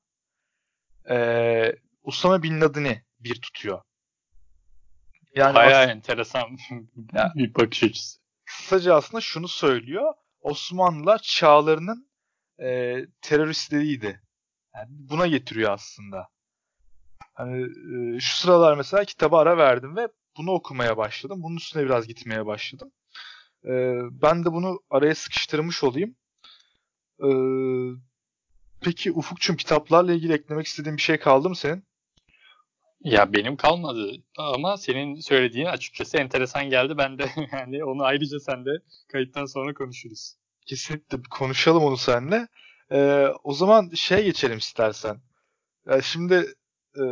[1.10, 3.82] e, Usama Bin Laden'i bir tutuyor.
[5.38, 6.58] Yani Bayağı aslında, enteresan
[7.36, 8.20] bir bakış açısı.
[8.46, 10.14] Kısaca aslında şunu söylüyor.
[10.42, 12.10] Osmanlılar çağlarının
[12.60, 14.22] e, teröristleriydi.
[14.76, 16.28] Yani buna getiriyor aslında.
[17.34, 20.08] Hani e, şu sıralar mesela kitaba ara verdim ve
[20.38, 21.44] bunu okumaya başladım.
[21.44, 22.92] Bunun üstüne biraz gitmeye başladım.
[23.66, 23.72] E,
[24.12, 26.16] ben de bunu araya sıkıştırmış olayım.
[27.20, 27.30] E,
[28.82, 31.84] peki Ufukçum kitaplarla ilgili eklemek istediğin bir şey kaldı mı senin?
[33.04, 36.98] Ya benim kalmadı ama senin söylediğin açıkçası enteresan geldi.
[36.98, 38.72] Ben de yani onu ayrıca sen de
[39.12, 40.36] kayıttan sonra konuşuruz.
[40.66, 42.48] Kesinlikle konuşalım onu seninle.
[42.92, 45.22] Ee, o zaman şey geçelim istersen.
[45.88, 46.54] Ee, şimdi
[47.00, 47.04] e,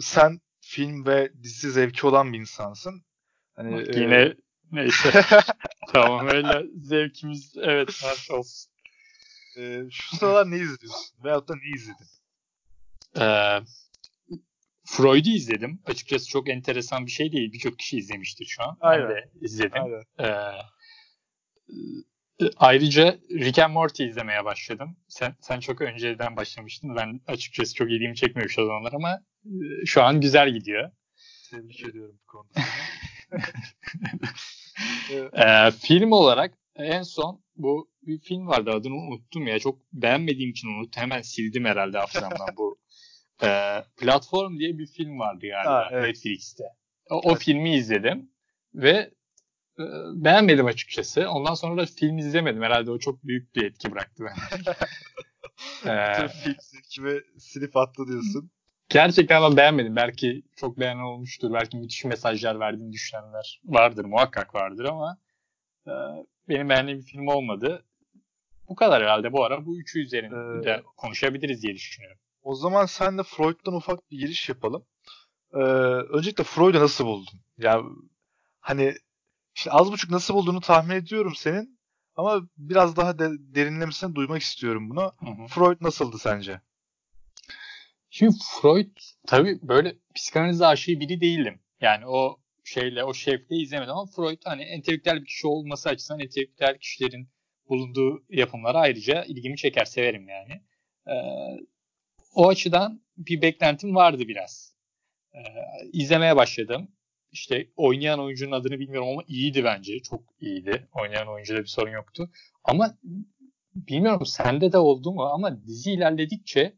[0.00, 3.04] sen film ve dizi zevki olan bir insansın.
[3.56, 4.36] Hani, Bak, yine e...
[4.72, 5.24] neyse.
[5.92, 8.72] tamam öyle zevkimiz evet var olsun.
[9.58, 11.24] Ee, şu sıralar ne izliyorsun?
[11.24, 12.06] Veyahut da ne izledin?
[13.20, 13.60] Ee,
[14.84, 15.80] Freud'u izledim.
[15.84, 17.52] Açıkçası çok enteresan bir şey değil.
[17.52, 18.76] Birçok kişi izlemiştir şu an.
[18.80, 19.08] Aynen.
[19.08, 19.82] Ben de izledim.
[19.82, 20.02] Aynen.
[20.20, 20.52] Ee,
[22.56, 24.96] ayrıca Rick and Morty izlemeye başladım.
[25.08, 26.96] Sen sen çok önceden başlamıştın.
[26.96, 30.90] Ben açıkçası çok ilgimi çekmemiş o zamanlar ama e, şu an güzel gidiyor.
[31.50, 32.60] Tebrik ediyorum bu konuda.
[35.36, 39.58] ee, film olarak en son bu bir film vardı adını unuttum ya.
[39.58, 41.02] Çok beğenmediğim için unuttum.
[41.02, 42.78] Hemen sildim herhalde hafızamdan bu.
[43.42, 46.04] E, Platform diye bir film vardı yani ha, evet.
[46.06, 46.64] Netflix'te.
[47.10, 47.38] O, o evet.
[47.38, 48.30] filmi izledim
[48.74, 49.10] ve
[49.78, 51.30] e, beğenmedim açıkçası.
[51.30, 52.62] Ondan sonra da film izlemedim.
[52.62, 54.76] Herhalde o çok büyük bir etki bıraktı bende.
[55.86, 58.50] ee, film zevkimi silip attı diyorsun.
[58.88, 59.96] Gerçekten ama beğenmedim.
[59.96, 61.52] Belki çok beğenen olmuştur.
[61.52, 64.04] Belki müthiş mesajlar verdiğini düşünenler vardır.
[64.04, 65.18] Muhakkak vardır ama
[65.86, 65.92] e,
[66.48, 67.84] benim beğendiğim bir film olmadı.
[68.68, 69.66] Bu kadar herhalde bu ara.
[69.66, 72.18] Bu üçü üzerinde ee, konuşabiliriz diye düşünüyorum.
[72.44, 74.86] O zaman sen de Freud'dan ufak bir giriş yapalım.
[75.54, 75.58] Ee,
[76.16, 77.40] öncelikle Freud'u nasıl buldun?
[77.58, 77.84] Yani
[78.60, 78.94] hani
[79.54, 81.80] işte az buçuk nasıl bulduğunu tahmin ediyorum senin.
[82.16, 85.12] Ama biraz daha de, derinlemesine duymak istiyorum bunu.
[85.18, 85.46] Hı hı.
[85.48, 86.60] Freud nasıldı sence?
[88.10, 91.60] Şimdi Freud tabii böyle psikanaliz aşığı biri değilim.
[91.80, 96.78] Yani o şeyle o şevkle izlemedim ama Freud hani entelektüel bir kişi olması açısından entelektüel
[96.78, 97.28] kişilerin
[97.68, 100.62] bulunduğu yapımlara ayrıca ilgimi çeker, severim yani.
[101.06, 101.14] Ee,
[102.34, 104.74] o açıdan bir beklentim vardı biraz.
[105.34, 105.38] Ee,
[105.92, 106.88] izlemeye başladım.
[107.32, 110.02] İşte oynayan oyuncunun adını bilmiyorum ama iyiydi bence.
[110.02, 110.88] Çok iyiydi.
[110.94, 112.30] Oynayan oyuncuda bir sorun yoktu.
[112.64, 112.98] Ama
[113.74, 116.74] bilmiyorum sende de oldu mu ama dizi ilerledikçe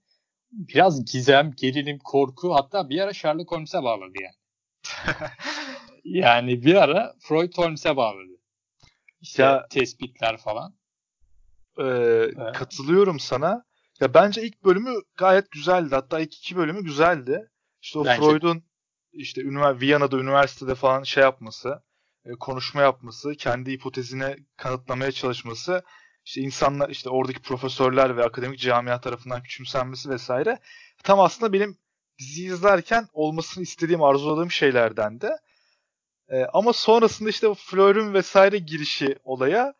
[0.52, 4.34] biraz gizem, gerilim, korku hatta bir ara Sherlock Holmes'e bağladı yani.
[6.04, 8.40] yani bir ara Freud Holmes'e bağladı.
[9.20, 10.74] İşte ya, tespitler falan.
[11.78, 12.54] E, evet.
[12.54, 13.64] Katılıyorum sana.
[14.00, 15.94] Ya bence ilk bölümü gayet güzeldi.
[15.94, 17.50] Hatta ilk iki bölümü güzeldi.
[17.82, 18.22] İşte o bence.
[18.22, 18.62] Freud'un
[19.12, 19.42] işte
[19.80, 21.82] Viyana'da üniversitede falan şey yapması,
[22.24, 25.82] e, konuşma yapması, kendi hipotezine kanıtlamaya çalışması,
[26.24, 30.58] işte insanlar işte oradaki profesörler ve akademik camia tarafından küçümsenmesi vesaire
[31.02, 31.78] tam aslında benim
[32.18, 35.38] dizi izlerken olmasını istediğim, arzuladığım şeylerden de.
[36.28, 39.74] E, ama sonrasında işte Fleur'ün vesaire girişi olaya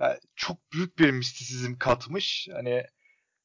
[0.00, 2.48] yani çok büyük bir mistisizm katmış.
[2.52, 2.84] Hani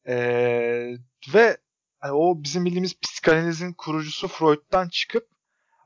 [0.08, 0.98] ee,
[1.34, 1.58] ve
[2.00, 5.28] hani o bizim bildiğimiz psikanalizin kurucusu Freud'dan çıkıp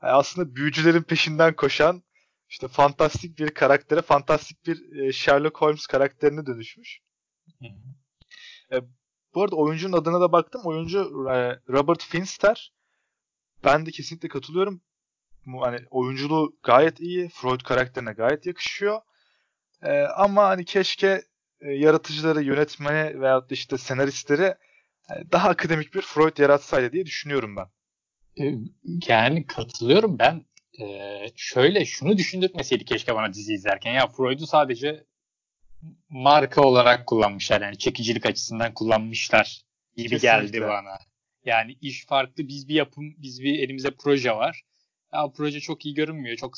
[0.02, 2.02] yani aslında büyücülerin peşinden koşan
[2.48, 7.00] işte fantastik bir karaktere, fantastik bir e, Sherlock Holmes karakterine dönüşmüş.
[8.72, 8.80] e,
[9.34, 10.62] bu arada oyuncunun adına da baktım.
[10.64, 10.98] Oyuncu
[11.30, 12.72] e, Robert Finster.
[13.64, 14.82] Ben de kesinlikle katılıyorum.
[15.60, 17.28] Hani oyunculuğu gayet iyi.
[17.28, 19.00] Freud karakterine gayet yakışıyor.
[19.82, 21.22] E, ama hani keşke
[21.64, 24.54] e, yaratıcıları, yönetmeni veyahut da işte senaristleri
[25.10, 27.66] e, daha akademik bir Freud yaratsaydı diye düşünüyorum ben.
[28.44, 28.54] E,
[29.08, 30.44] yani katılıyorum ben.
[30.80, 33.92] Ee, şöyle şunu düşündürtmeseydi keşke bana dizi izlerken.
[33.92, 35.04] Ya Freud'u sadece
[36.08, 37.60] marka olarak kullanmışlar.
[37.60, 39.62] Yani çekicilik açısından kullanmışlar
[39.96, 40.28] gibi Kesinlikle.
[40.28, 40.98] geldi bana.
[41.44, 42.48] Yani iş farklı.
[42.48, 44.62] Biz bir yapım, biz bir elimizde proje var.
[45.12, 46.36] Ya proje çok iyi görünmüyor.
[46.36, 46.54] Çok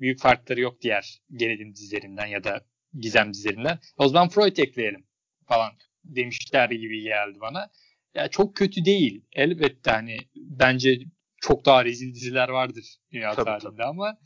[0.00, 2.60] büyük farkları yok diğer gerilim dizilerinden ya da
[3.00, 3.78] gizem dizilerinden.
[3.98, 5.06] O zaman Freud ekleyelim
[5.46, 5.72] falan
[6.04, 7.70] demişler gibi geldi bana.
[8.14, 9.24] Ya çok kötü değil.
[9.32, 10.98] Elbette hani bence
[11.40, 13.84] çok daha rezil diziler vardır dünya tabii, tarihinde tabii.
[13.84, 14.18] ama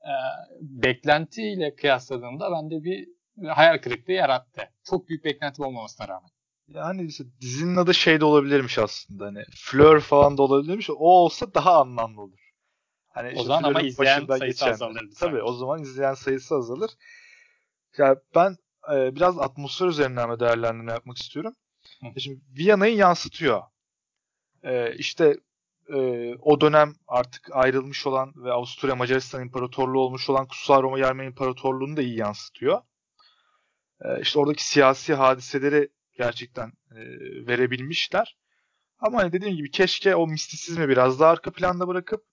[0.00, 0.12] e,
[0.60, 3.08] beklentiyle kıyasladığımda bende bir
[3.46, 4.62] hayal kırıklığı yarattı.
[4.84, 6.30] Çok büyük beklentim olmamasına rağmen.
[6.68, 9.26] Yani işte dizinin adı şey de olabilirmiş aslında.
[9.26, 10.90] Hani Fleur falan da olabilirmiş.
[10.90, 12.38] O olsa daha anlamlı olur.
[13.08, 14.70] Hani o işte zaman ama izleyen sayısı geçen.
[14.70, 15.02] azalır.
[15.18, 16.90] Tabii o zaman izleyen sayısı azalır.
[17.98, 18.56] Ya ben
[18.92, 21.54] e, biraz atmosfer üzerinden değerlendirme yapmak istiyorum.
[22.00, 22.06] Hı.
[22.16, 23.62] E, şimdi Viyana'yı yansıtıyor.
[24.62, 25.36] E, işte
[25.94, 31.26] e, o dönem artık ayrılmış olan ve Avusturya Macaristan İmparatorluğu olmuş olan Kutsal Roma Yermen
[31.26, 32.82] İmparatorluğu'nu da iyi yansıtıyor.
[34.00, 35.88] E, işte oradaki siyasi hadiseleri
[36.18, 36.96] gerçekten e,
[37.46, 38.36] verebilmişler.
[38.98, 42.24] Ama hani dediğim gibi keşke o mistisizmi biraz daha arka planda bırakıp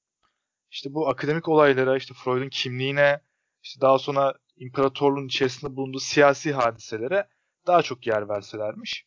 [0.72, 3.20] işte bu akademik olaylara, işte Freud'un kimliğine,
[3.63, 7.28] işte daha sonra imparatorluğun içerisinde bulunduğu siyasi hadiselere
[7.68, 9.06] daha çok yer verselermiş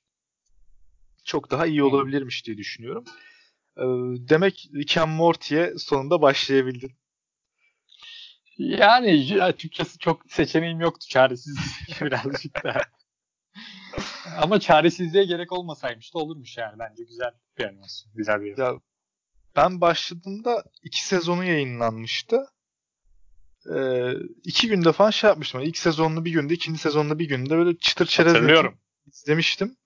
[1.29, 3.05] çok daha iyi olabilirmiş diye düşünüyorum.
[3.77, 3.83] Ee,
[4.29, 6.93] demek Rick and Morty'ye sonunda başlayabildin.
[8.59, 11.07] Yani açıkçası çok seçeneğim yoktu.
[11.09, 11.59] Çaresiz
[12.01, 12.81] birazcık da.
[14.37, 16.79] Ama çaresizliğe gerek olmasaymış da olurmuş yani.
[16.79, 18.13] Bence güzel bir animasyon.
[18.15, 18.75] Güzel bir ya,
[19.57, 22.47] ben başladığımda iki sezonu yayınlanmıştı.
[23.75, 24.13] Ee,
[24.45, 25.61] iki günde falan şey yapmıştım.
[25.61, 28.35] İlk sezonunu bir günde, ikinci sezonunu bir günde böyle çıtır çerez
[29.07, 29.77] izlemiştim.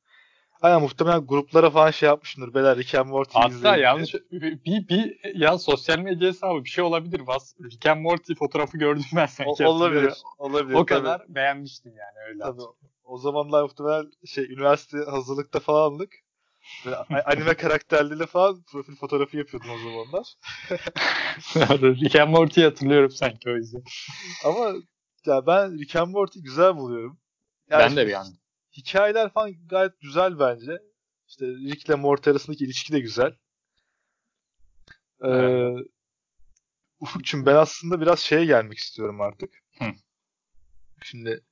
[0.63, 2.55] Aynen muhtemelen gruplara falan şey yapmışımdır.
[2.55, 7.19] Beyler Rick and Morty Hatta yanlış bir, bir ya sosyal medya hesabı bir şey olabilir.
[7.19, 9.65] Was, Rick and Morty fotoğrafı gördüm ben sanki.
[9.65, 10.13] O, olabilir.
[10.39, 10.75] Olabilir.
[10.75, 11.35] O kadar tabii.
[11.35, 12.39] beğenmiştim yani öyle.
[12.39, 12.63] Tabii.
[13.05, 16.13] O zamanlar muhtemelen şey üniversite hazırlıkta falanlık.
[17.25, 20.35] Anime karakterleriyle falan profil fotoğrafı yapıyordum o zamanlar.
[22.01, 23.83] Rick and Morty'yi hatırlıyorum sanki o yüzden.
[24.45, 24.75] Ama
[25.27, 27.21] ya ben Rick and Morty güzel buluyorum.
[27.71, 28.37] Yani ben de bir anda.
[28.77, 30.79] Hikayeler falan gayet güzel bence.
[31.29, 33.37] İşte Rick ile Morty arasındaki ilişki de güzel.
[35.23, 35.87] Ee, evet.
[37.01, 39.55] Ufukçum ben aslında biraz şeye gelmek istiyorum artık.
[39.79, 39.85] Hı.
[41.03, 41.45] Şimdi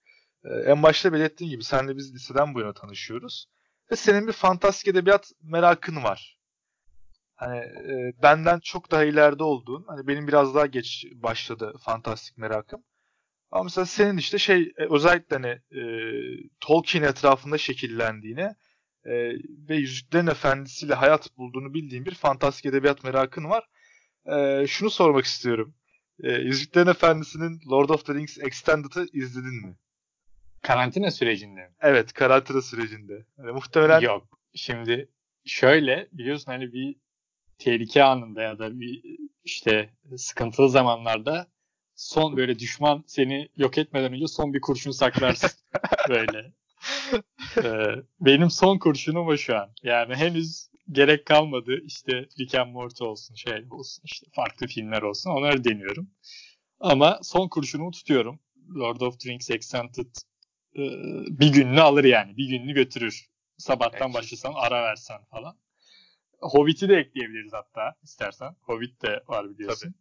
[0.45, 3.47] e, en başta belirttiğim gibi senle biz liseden bu yana tanışıyoruz.
[3.93, 6.39] Ve senin bir fantastik edebiyat merakın var.
[7.35, 12.83] Hani e, benden çok daha ileride olduğun, hani benim biraz daha geç başladı fantastik merakım.
[13.51, 15.83] Ama mesela senin işte şey e, özellikle hani e,
[16.61, 18.55] Tolkien etrafında şekillendiğini
[19.05, 19.13] e,
[19.69, 23.69] ve Yüzüklerin Efendisi'yle hayat bulduğunu bildiğim bir fantastik edebiyat merakın var.
[24.27, 25.75] E, şunu sormak istiyorum.
[26.23, 29.77] E, Yüzüklerin Efendisi'nin Lord of the Rings Extended'ı izledin mi?
[30.63, 31.71] Karantina sürecinde mi?
[31.81, 33.27] Evet karantina sürecinde.
[33.39, 34.01] Yani muhtemelen...
[34.01, 34.39] Yok.
[34.55, 35.09] Şimdi
[35.45, 36.97] şöyle biliyorsun hani bir
[37.59, 41.47] tehlike anında ya da bir işte sıkıntılı zamanlarda
[41.95, 45.51] son böyle düşman seni yok etmeden önce son bir kurşun saklarsın.
[46.09, 46.53] böyle.
[47.65, 49.71] Ee, benim son kurşunum o şu an.
[49.83, 51.81] Yani henüz gerek kalmadı.
[51.85, 55.31] İşte Rick and Morty olsun, şey olsun, işte farklı filmler olsun.
[55.31, 56.11] Onları deniyorum.
[56.81, 58.41] Ama son kurşunumu tutuyorum.
[58.77, 60.15] Lord of the Rings Extended
[60.77, 60.83] e,
[61.41, 62.37] bir gününü alır yani.
[62.37, 63.31] Bir gününü götürür.
[63.57, 65.57] Sabahtan başlasan ara versen falan.
[66.41, 68.57] Hobbit'i de ekleyebiliriz hatta istersen.
[68.61, 69.89] Hobbit de var biliyorsun.
[69.89, 70.01] Tabii.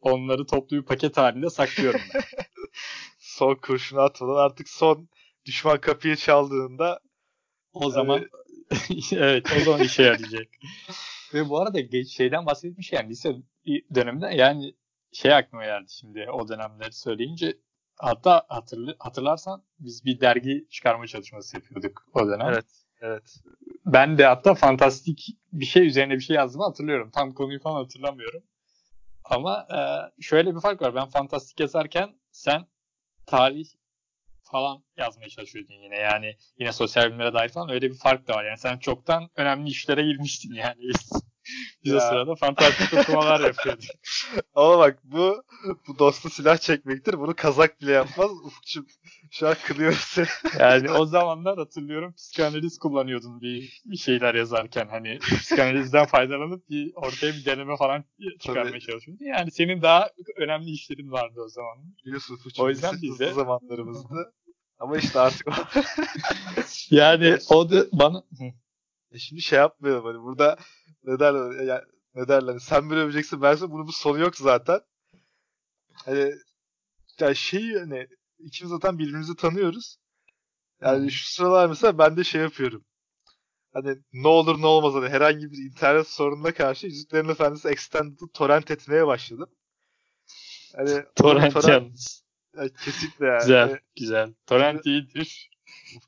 [0.00, 2.22] Onları toplu bir paket halinde saklıyorum ben.
[3.18, 5.08] son kurşunu atmadan artık son
[5.44, 7.00] düşman kapıyı çaldığında
[7.72, 8.28] o zaman e...
[9.16, 10.48] evet o zaman işe yarayacak.
[11.34, 13.36] Ve bu arada geç şeyden bahsetmiş yani lise
[13.94, 14.74] döneminde yani
[15.12, 17.54] şey aklıma geldi şimdi o dönemleri söyleyince
[17.96, 22.48] hatta hatırlı, hatırlarsan biz bir dergi çıkarma çalışması yapıyorduk o dönem.
[22.48, 22.66] Evet.
[23.00, 23.36] Evet.
[23.86, 27.10] Ben de hatta fantastik bir şey üzerine bir şey yazdığımı hatırlıyorum.
[27.10, 28.42] Tam konuyu falan hatırlamıyorum.
[29.24, 29.78] Ama e,
[30.22, 30.94] şöyle bir fark var.
[30.94, 32.66] Ben fantastik yazarken sen
[33.26, 33.66] tarih
[34.42, 35.96] falan yazmaya çalışıyordun yine.
[35.96, 38.44] Yani yine sosyal bilimlere dair falan öyle bir fark da var.
[38.44, 40.76] Yani sen çoktan önemli işlere girmiştin yani.
[41.84, 43.84] Biz o sırada fantastik okumalar yapıyorduk.
[44.54, 45.42] Ama bak bu
[45.88, 47.18] bu dostlu silah çekmektir.
[47.18, 48.30] Bunu kazak bile yapmaz.
[48.44, 48.86] Ufukçum
[49.30, 50.16] şu an kılıyoruz
[50.58, 54.86] yani o zamanlar hatırlıyorum psikanaliz kullanıyordun bir, bir şeyler yazarken.
[54.88, 58.04] Hani psikanalizden faydalanıp bir ortaya bir deneme falan
[58.40, 58.80] çıkarmaya Tabii.
[58.80, 59.24] çalışıyordun.
[59.24, 61.78] Yani senin daha önemli işlerin vardı o zaman.
[62.04, 62.64] Biliyorsun Ufukçum.
[62.64, 64.32] O yüzden biz de zamanlarımızdı.
[64.78, 65.46] Ama işte artık
[66.90, 68.22] yani o da bana
[69.14, 70.56] e şimdi şey yapmayalım hani burada
[71.04, 71.84] ne derler ya,
[72.14, 74.80] ne derler hani sen böyle öveceksin ben bunun bu sonu yok zaten.
[75.92, 76.32] Hani
[77.20, 78.08] yani şey hani
[78.38, 79.96] ikimiz zaten birbirimizi tanıyoruz.
[80.80, 81.10] Yani hmm.
[81.10, 82.84] şu sıralar mesela ben de şey yapıyorum.
[83.72, 88.70] Hani ne olur ne olmaz hani herhangi bir internet sorununa karşı Yüzüklerin Efendisi Extended'ı torrent
[88.70, 89.50] etmeye başladım.
[90.76, 92.24] Hani torrent, torrent yalnız.
[92.56, 93.40] Yani kesinlikle yani.
[93.40, 94.34] Güzel, hani, güzel.
[94.46, 95.50] Torrent iyidir.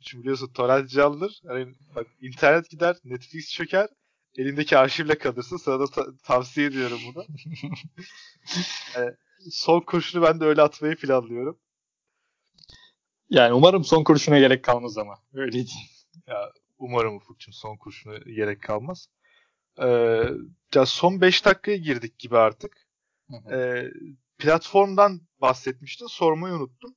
[0.03, 1.41] Çünkü biliyorsun torrent canlıdır.
[1.47, 3.89] Hani bak internet gider, Netflix çöker,
[4.37, 5.57] elindeki arşivle kalırsın.
[5.57, 7.25] Sana da ta- tavsiye ediyorum bunu.
[8.95, 9.11] yani
[9.51, 11.59] son kurşunu ben de öyle atmayı planlıyorum.
[13.31, 15.15] Yani umarım son kurşuna gerek kalmaz ama.
[15.35, 15.71] Öyle değil.
[16.27, 19.09] Ya umarım Ufuk'cum son kurşuna gerek kalmaz.
[19.83, 20.25] Ee,
[20.75, 22.87] ya son 5 dakikaya girdik gibi artık.
[23.53, 23.91] Ee,
[24.39, 26.07] platformdan bahsetmiştin.
[26.07, 26.95] Sormayı unuttum.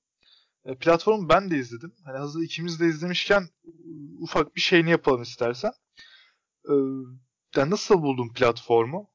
[0.66, 1.94] E, platformu ben de izledim.
[2.06, 3.50] Hani hazır ikimiz de izlemişken
[4.20, 5.72] ufak bir şeyini yapalım istersen.
[6.66, 6.74] E,
[7.56, 9.10] yani nasıl buldun platformu?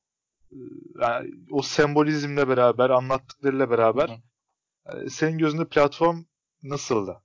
[0.52, 0.58] E,
[1.00, 5.10] yani o sembolizmle beraber, anlattıklarıyla beraber hı hı.
[5.10, 6.24] senin gözünde platform
[6.62, 7.20] nasıldı?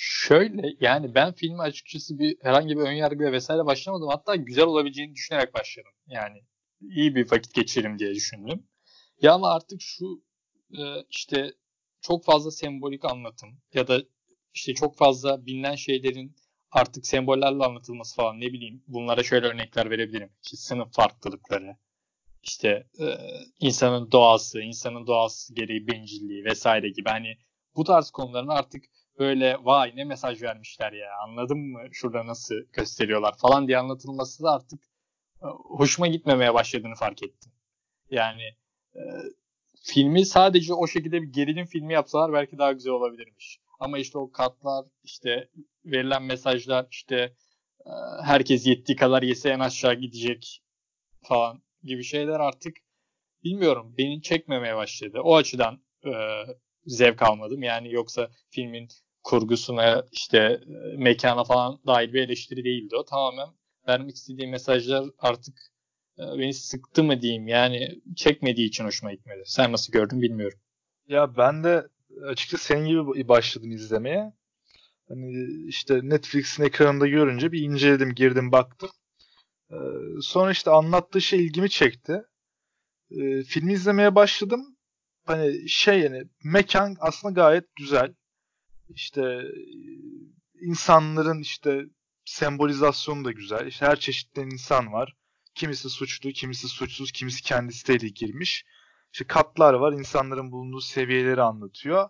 [0.00, 4.08] Şöyle yani ben filmi açıkçası bir herhangi bir önyargıya vesaire başlamadım.
[4.08, 5.92] Hatta güzel olabileceğini düşünerek başladım.
[6.06, 6.44] Yani
[6.80, 8.66] iyi bir vakit geçirelim diye düşündüm.
[9.22, 10.22] Ya ama artık şu
[11.10, 11.54] işte
[12.00, 14.02] çok fazla sembolik anlatım ya da
[14.54, 16.36] işte çok fazla bilinen şeylerin
[16.70, 20.30] artık sembollerle anlatılması falan ne bileyim bunlara şöyle örnekler verebilirim.
[20.44, 21.76] İşte sınıf farklılıkları,
[22.42, 22.68] işte
[23.00, 23.06] e,
[23.60, 27.38] insanın doğası, insanın doğası gereği bencilliği vesaire gibi hani
[27.76, 28.84] bu tarz konuların artık
[29.18, 34.52] böyle vay ne mesaj vermişler ya anladın mı şurada nasıl gösteriyorlar falan diye anlatılması da
[34.52, 34.80] artık
[35.42, 37.52] e, hoşuma gitmemeye başladığını fark ettim.
[38.10, 38.42] Yani
[38.94, 39.00] e,
[39.88, 43.58] filmi sadece o şekilde bir gerilim filmi yapsalar belki daha güzel olabilirmiş.
[43.80, 45.48] Ama işte o katlar, işte
[45.84, 47.16] verilen mesajlar, işte
[47.86, 47.92] e,
[48.24, 50.62] herkes yettiği kadar yese en aşağı gidecek
[51.22, 52.76] falan gibi şeyler artık
[53.44, 55.20] bilmiyorum beni çekmemeye başladı.
[55.24, 56.12] O açıdan e,
[56.86, 57.62] zevk almadım.
[57.62, 58.88] Yani yoksa filmin
[59.22, 63.04] kurgusuna işte e, mekana falan dair bir eleştiri değildi o.
[63.04, 63.48] Tamamen
[63.88, 65.54] vermek istediği mesajlar artık
[66.18, 67.48] beni sıktı mı diyeyim.
[67.48, 69.42] Yani çekmediği için hoşuma gitmedi.
[69.46, 70.58] Sen nasıl gördün bilmiyorum.
[71.08, 71.88] Ya ben de
[72.26, 74.32] açıkçası senin gibi başladım izlemeye.
[75.08, 78.90] Hani işte Netflix'in ekranında görünce bir inceledim, girdim, baktım.
[79.70, 79.76] Ee,
[80.22, 82.22] sonra işte anlattığı şey ilgimi çekti.
[83.10, 84.76] Ee, filmi izlemeye başladım.
[85.24, 88.14] Hani şey yani mekan aslında gayet güzel.
[88.88, 89.42] İşte
[90.60, 91.84] insanların işte
[92.24, 93.66] sembolizasyonu da güzel.
[93.66, 95.14] İşte her çeşitten insan var.
[95.58, 98.64] Kimisi suçlu, kimisi suçsuz, kimisi kendi isteğiyle girmiş.
[99.12, 102.08] İşte katlar var, insanların bulunduğu seviyeleri anlatıyor.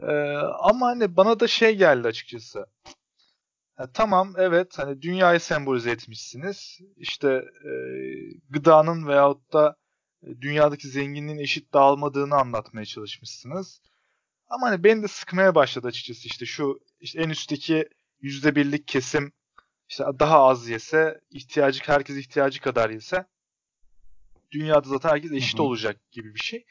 [0.00, 0.06] Ee,
[0.60, 2.66] ama hani bana da şey geldi açıkçası.
[3.78, 6.78] Ya, tamam evet hani dünyayı sembolize etmişsiniz.
[6.96, 7.28] İşte
[7.64, 7.72] e,
[8.50, 9.76] gıdanın veyahut da
[10.40, 13.80] dünyadaki zenginliğin eşit dağılmadığını anlatmaya çalışmışsınız.
[14.48, 17.88] Ama hani beni de sıkmaya başladı açıkçası işte şu işte en üstteki
[18.20, 19.32] yüzde birlik kesim
[19.92, 23.26] işte daha az yese, ihtiyacı herkes ihtiyacı kadar yese
[24.50, 25.62] dünyada zaten herkes eşit Hı-hı.
[25.62, 26.66] olacak gibi bir şey.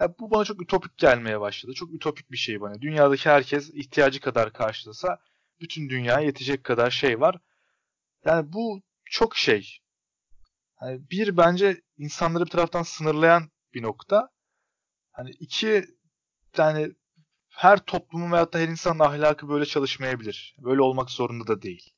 [0.00, 1.72] Yani bu bana çok ütopik gelmeye başladı.
[1.74, 2.80] Çok ütopik bir şey bana.
[2.80, 5.18] Dünyadaki herkes ihtiyacı kadar karşılasa
[5.60, 7.38] bütün dünyaya yetecek kadar şey var.
[8.24, 9.78] Yani bu çok şey.
[10.82, 14.30] Yani bir bence insanları bir taraftan sınırlayan bir nokta.
[15.12, 15.84] Hani iki
[16.56, 16.92] yani
[17.48, 20.56] her toplumun veyahut da her insanın ahlakı böyle çalışmayabilir.
[20.58, 21.93] Böyle olmak zorunda da değil.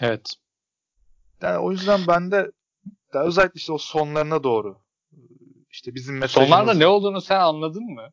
[0.00, 0.34] Evet.
[1.42, 2.50] Yani o yüzden ben de
[3.12, 4.78] özellikle işte o sonlarına doğru
[5.70, 6.48] işte bizim mesajımız...
[6.48, 8.12] Sonlarda ne olduğunu sen anladın mı?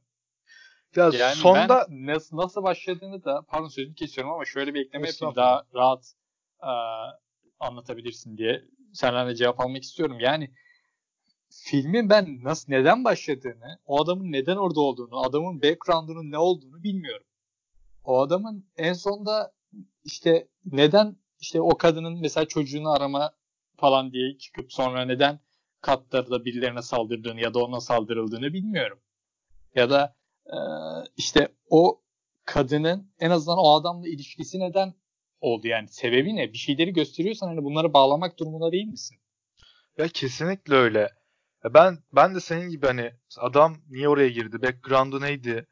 [0.96, 5.08] Ya yani sonda ben nasıl, nasıl başladığını da pardon sözünü kesiyorum ama şöyle bir ekleme
[5.08, 6.14] yapayım daha rahat
[6.64, 6.72] e,
[7.60, 8.64] anlatabilirsin diye
[8.94, 10.20] senden de cevap almak istiyorum.
[10.20, 10.54] Yani
[11.50, 17.28] filmin ben nasıl neden başladığını, o adamın neden orada olduğunu, adamın background'unun ne olduğunu bilmiyorum.
[18.04, 19.54] O adamın en sonda
[20.04, 23.32] işte neden işte o kadının mesela çocuğunu arama
[23.78, 25.40] falan diye çıkıp sonra neden
[25.82, 29.00] katlarda birilerine saldırdığını ya da ona saldırıldığını bilmiyorum.
[29.76, 30.16] Ya da
[30.46, 30.58] e,
[31.18, 32.02] işte o
[32.46, 34.94] kadının en azından o adamla ilişkisi neden
[35.42, 36.54] oldu yani sebebi ne?
[36.54, 39.18] Bir şeyleri gösteriyorsan hani bunları bağlamak durumunda değil misin?
[39.98, 41.10] Ya kesinlikle öyle.
[41.74, 44.62] Ben ben de senin gibi hani adam niye oraya girdi?
[44.62, 45.68] Background'u neydi?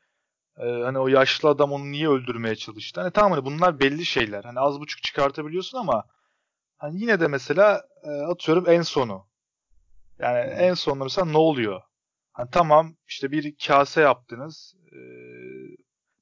[0.57, 3.01] Ee, hani o yaşlı adam onu niye öldürmeye çalıştı?
[3.01, 4.43] Hani tamam hani bunlar belli şeyler.
[4.43, 6.03] Hani az buçuk çıkartabiliyorsun ama
[6.77, 9.27] hani yine de mesela e, atıyorum en sonu.
[10.19, 11.81] Yani en sonunda mesela ne oluyor?
[12.33, 14.75] Hani tamam işte bir kase yaptınız.
[14.91, 14.97] E,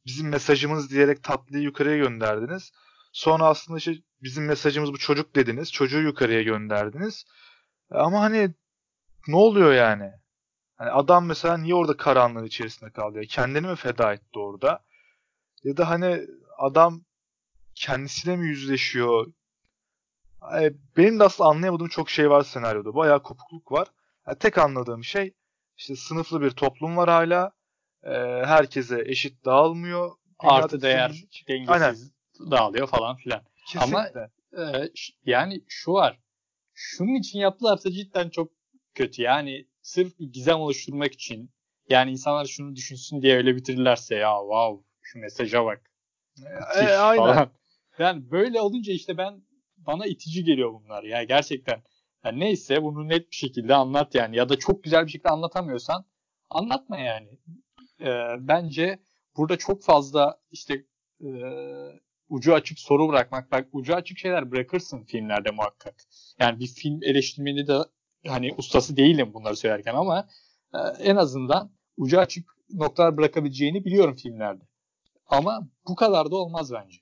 [0.06, 2.72] bizim mesajımız diyerek tatlıyı yukarıya gönderdiniz.
[3.12, 5.72] Sonra aslında işte bizim mesajımız bu çocuk dediniz.
[5.72, 7.26] Çocuğu yukarıya gönderdiniz.
[7.92, 8.56] Ama hani
[9.28, 10.12] ne oluyor yani?
[10.82, 13.18] Hani adam mesela niye orada karanlığın içerisinde kaldı?
[13.18, 13.24] Ya?
[13.24, 14.84] Kendini mi feda etti orada?
[15.64, 16.22] Ya da hani
[16.58, 17.02] adam
[17.76, 19.34] kendisiyle mi yüzleşiyor?
[20.42, 22.96] Yani benim de aslında anlayamadığım çok şey var senaryoda.
[22.96, 23.88] Bayağı kopukluk var.
[24.28, 25.34] Yani tek anladığım şey
[25.78, 27.52] işte sınıflı bir toplum var hala.
[28.04, 28.12] Ee,
[28.46, 30.12] herkese eşit dağılmıyor.
[30.44, 31.96] Dünyada Artı değer dengesiz Aynen.
[32.52, 33.42] dağılıyor falan filan.
[33.68, 34.30] Kesinlikle.
[34.58, 34.90] Ama e,
[35.26, 36.20] yani şu var.
[36.74, 38.52] Şunun için yaptılarsa cidden çok
[38.96, 39.22] kötü.
[39.22, 41.52] Yani sırf bir gizem oluşturmak için
[41.90, 45.92] yani insanlar şunu düşünsün diye öyle bitirirlerse ya wow şu mesaja bak.
[46.76, 47.24] E, e, aynen.
[47.24, 47.52] Falan.
[48.00, 49.42] Yani böyle olunca işte ben
[49.78, 51.84] bana itici geliyor bunlar ya gerçekten.
[52.26, 56.06] Yani neyse bunu net bir şekilde anlat yani ya da çok güzel bir şekilde anlatamıyorsan
[56.50, 57.40] anlatma yani.
[58.02, 59.00] Ee, bence
[59.38, 60.86] burada çok fazla işte
[61.24, 61.30] e,
[62.30, 63.52] ucu açık soru bırakmak.
[63.52, 65.96] Bak ucu açık şeyler bırakırsın filmlerde muhakkak.
[66.40, 67.78] Yani bir film eleştirmeni de
[68.28, 70.28] hani ustası değilim bunları söylerken ama
[70.74, 74.64] e, en azından ucu açık noktalar bırakabileceğini biliyorum filmlerde.
[75.28, 76.98] Ama bu kadar da olmaz bence.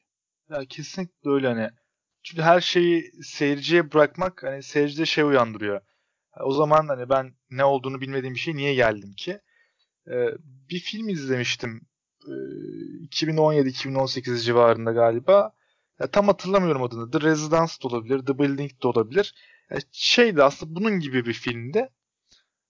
[0.49, 1.69] Ya kesinlikle öyle hani.
[2.23, 5.81] Çünkü her şeyi seyirciye bırakmak hani seyircide şey uyandırıyor.
[6.43, 9.39] O zaman hani ben ne olduğunu bilmediğim bir şey niye geldim ki?
[10.07, 10.27] Ee,
[10.69, 11.81] bir film izlemiştim.
[12.27, 12.31] Ee,
[13.09, 15.53] 2017-2018 civarında galiba.
[15.99, 17.11] Ya, tam hatırlamıyorum adını.
[17.11, 19.33] The Residence de olabilir, The Building de olabilir.
[19.71, 21.89] Yani şeydi aslında bunun gibi bir filmde.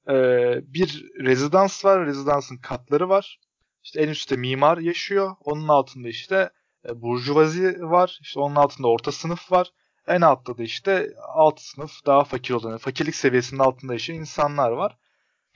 [0.09, 2.05] Ee, bir rezidans var.
[2.05, 3.39] Rezidansın katları var.
[3.83, 5.35] İşte en üstte mimar yaşıyor.
[5.43, 6.49] Onun altında işte
[6.89, 8.19] e, burjuvazi var.
[8.21, 9.71] İşte onun altında orta sınıf var.
[10.07, 14.97] En altta da işte alt sınıf daha fakir olan, fakirlik seviyesinin altında yaşayan insanlar var.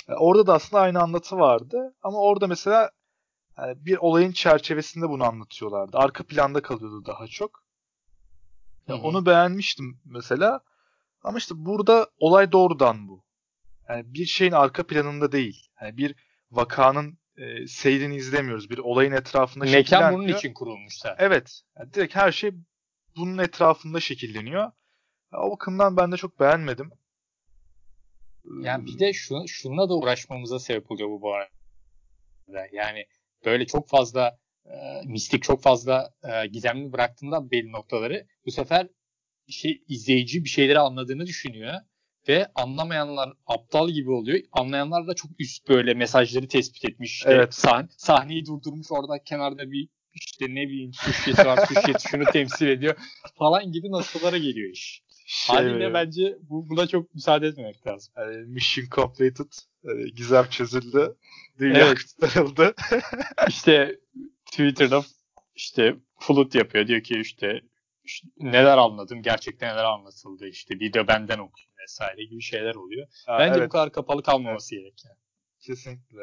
[0.10, 1.96] E, orada da aslında aynı anlatı vardı.
[2.04, 2.92] Ama orada mesela
[3.58, 5.98] yani bir olayın çerçevesinde bunu anlatıyorlardı.
[5.98, 7.64] Arka planda kalıyordu daha çok.
[8.88, 10.62] Ya onu beğenmiştim mesela.
[11.24, 13.24] Ama işte burada olay doğrudan bu.
[13.90, 15.68] Yani bir şeyin arka planında değil.
[15.82, 16.16] Yani bir
[16.52, 18.70] vakanın e, seyrini izlemiyoruz.
[18.70, 21.26] Bir olayın etrafında Mekan bunun için kurulmuş zaten.
[21.26, 21.62] Evet.
[21.80, 22.52] Yani direkt her şey
[23.16, 24.72] bunun etrafında şekilleniyor.
[25.34, 26.92] O bakımdan ben de çok beğenmedim.
[28.62, 32.68] Yani bir de şuna, şununla da uğraşmamıza sebep oluyor bu bu arada.
[32.72, 33.06] Yani
[33.46, 38.88] böyle çok fazla e, mistik çok fazla e, gizemli bıraktığında belli noktaları bu sefer
[39.48, 41.74] şey izleyici bir şeyleri anladığını düşünüyor
[42.28, 44.40] ve anlamayanlar aptal gibi oluyor.
[44.52, 47.12] Anlayanlar da çok üst böyle mesajları tespit etmiş.
[47.12, 47.54] İşte evet.
[47.54, 52.96] Sah- sahneyi durdurmuş orada kenarda bir işte ne bileyim suç var suç şunu temsil ediyor
[53.36, 55.04] falan gibi noktalara geliyor iş.
[55.26, 58.14] Şey Haliyle bence bu, buna çok müsaade etmemek lazım.
[58.18, 59.52] Yani mission completed.
[59.84, 61.16] Yani gizem çözüldü.
[61.60, 61.98] Dünya evet.
[61.98, 62.74] kurtarıldı.
[63.48, 64.00] İşte
[64.46, 65.04] Twitter'da
[65.56, 66.88] işte Flut yapıyor.
[66.88, 67.62] Diyor ki işte,
[68.04, 70.48] işte neler anladım, gerçekten neler anlatıldı.
[70.48, 73.08] İşte bir de benden okuyun vesaire gibi şeyler oluyor.
[73.26, 73.68] Ha, Bence evet.
[73.68, 74.84] bu kadar kapalı kalmaması evet.
[74.84, 75.18] gerek yani.
[75.60, 76.22] Kesinlikle.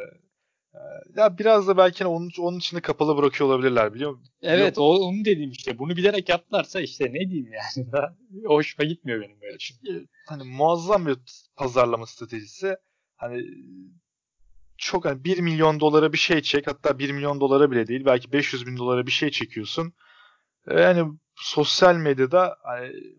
[1.17, 4.35] Ya biraz da belki onun, onun içinde kapalı bırakıyor olabilirler biliyor musun?
[4.43, 5.79] Evet o, onu dediğim işte.
[5.79, 7.89] Bunu bilerek yaptılarsa işte ne diyeyim yani.
[8.47, 9.59] Hoşuma gitmiyor benim böyle.
[9.59, 11.17] Çünkü hani muazzam bir
[11.57, 12.77] pazarlama stratejisi.
[13.17, 13.45] Hani
[14.79, 18.33] çok hani 1 milyon dolara bir şey çek hatta 1 milyon dolara bile değil belki
[18.33, 19.93] 500 bin dolara bir şey çekiyorsun.
[20.67, 22.57] Yani sosyal medyada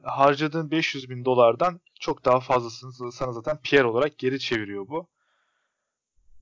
[0.04, 5.08] harcadığın 500 bin dolardan çok daha fazlasını sana zaten PR olarak geri çeviriyor bu.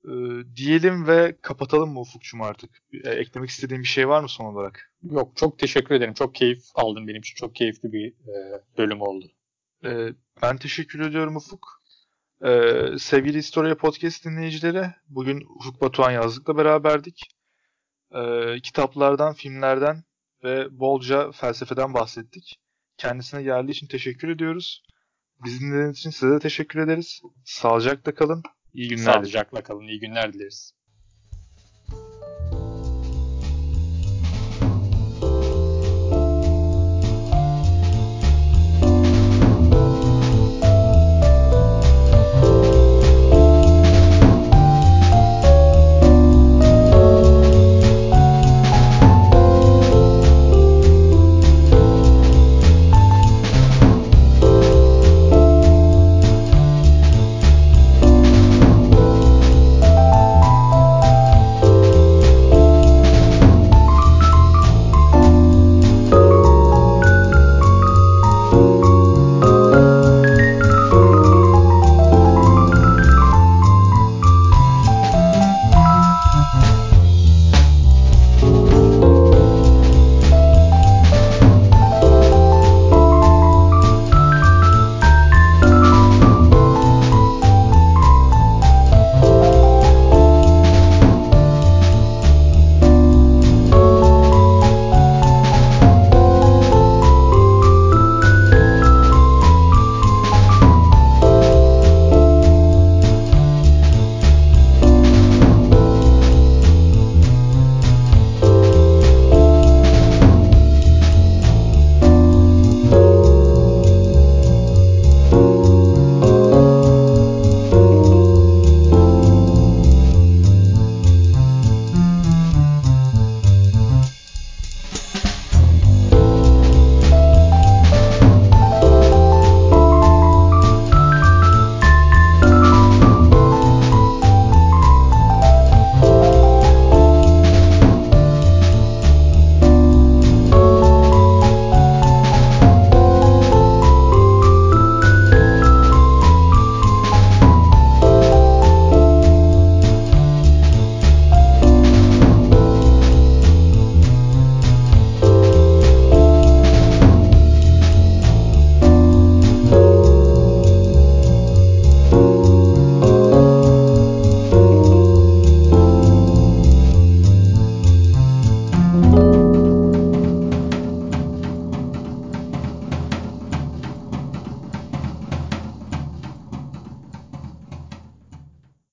[0.04, 0.10] Ee,
[0.56, 2.70] diyelim ve kapatalım mı Ufukçum artık?
[3.04, 4.92] E, eklemek istediğin bir şey var mı son olarak?
[5.02, 6.14] Yok çok teşekkür ederim.
[6.14, 7.34] Çok keyif aldım benim için.
[7.34, 9.30] Çok keyifli bir e, bölüm oldu.
[9.84, 10.08] Ee,
[10.42, 11.80] ben teşekkür ediyorum Ufuk.
[12.44, 17.28] Ee, sevgili Historia Podcast dinleyicileri, bugün Ufuk Batuhan Yazlık'la beraberdik.
[18.14, 20.04] Ee, kitaplardan, filmlerden
[20.44, 22.56] ve bolca felsefeden bahsettik.
[22.96, 24.82] Kendisine geldiği için teşekkür ediyoruz.
[25.44, 27.20] Bizi dinlediğiniz için size de teşekkür ederiz.
[27.44, 28.42] Sağlıcakla kalın.
[28.74, 29.02] İyi günler.
[29.02, 29.88] Sağlıcakla kalın.
[29.88, 30.72] İyi günler dileriz.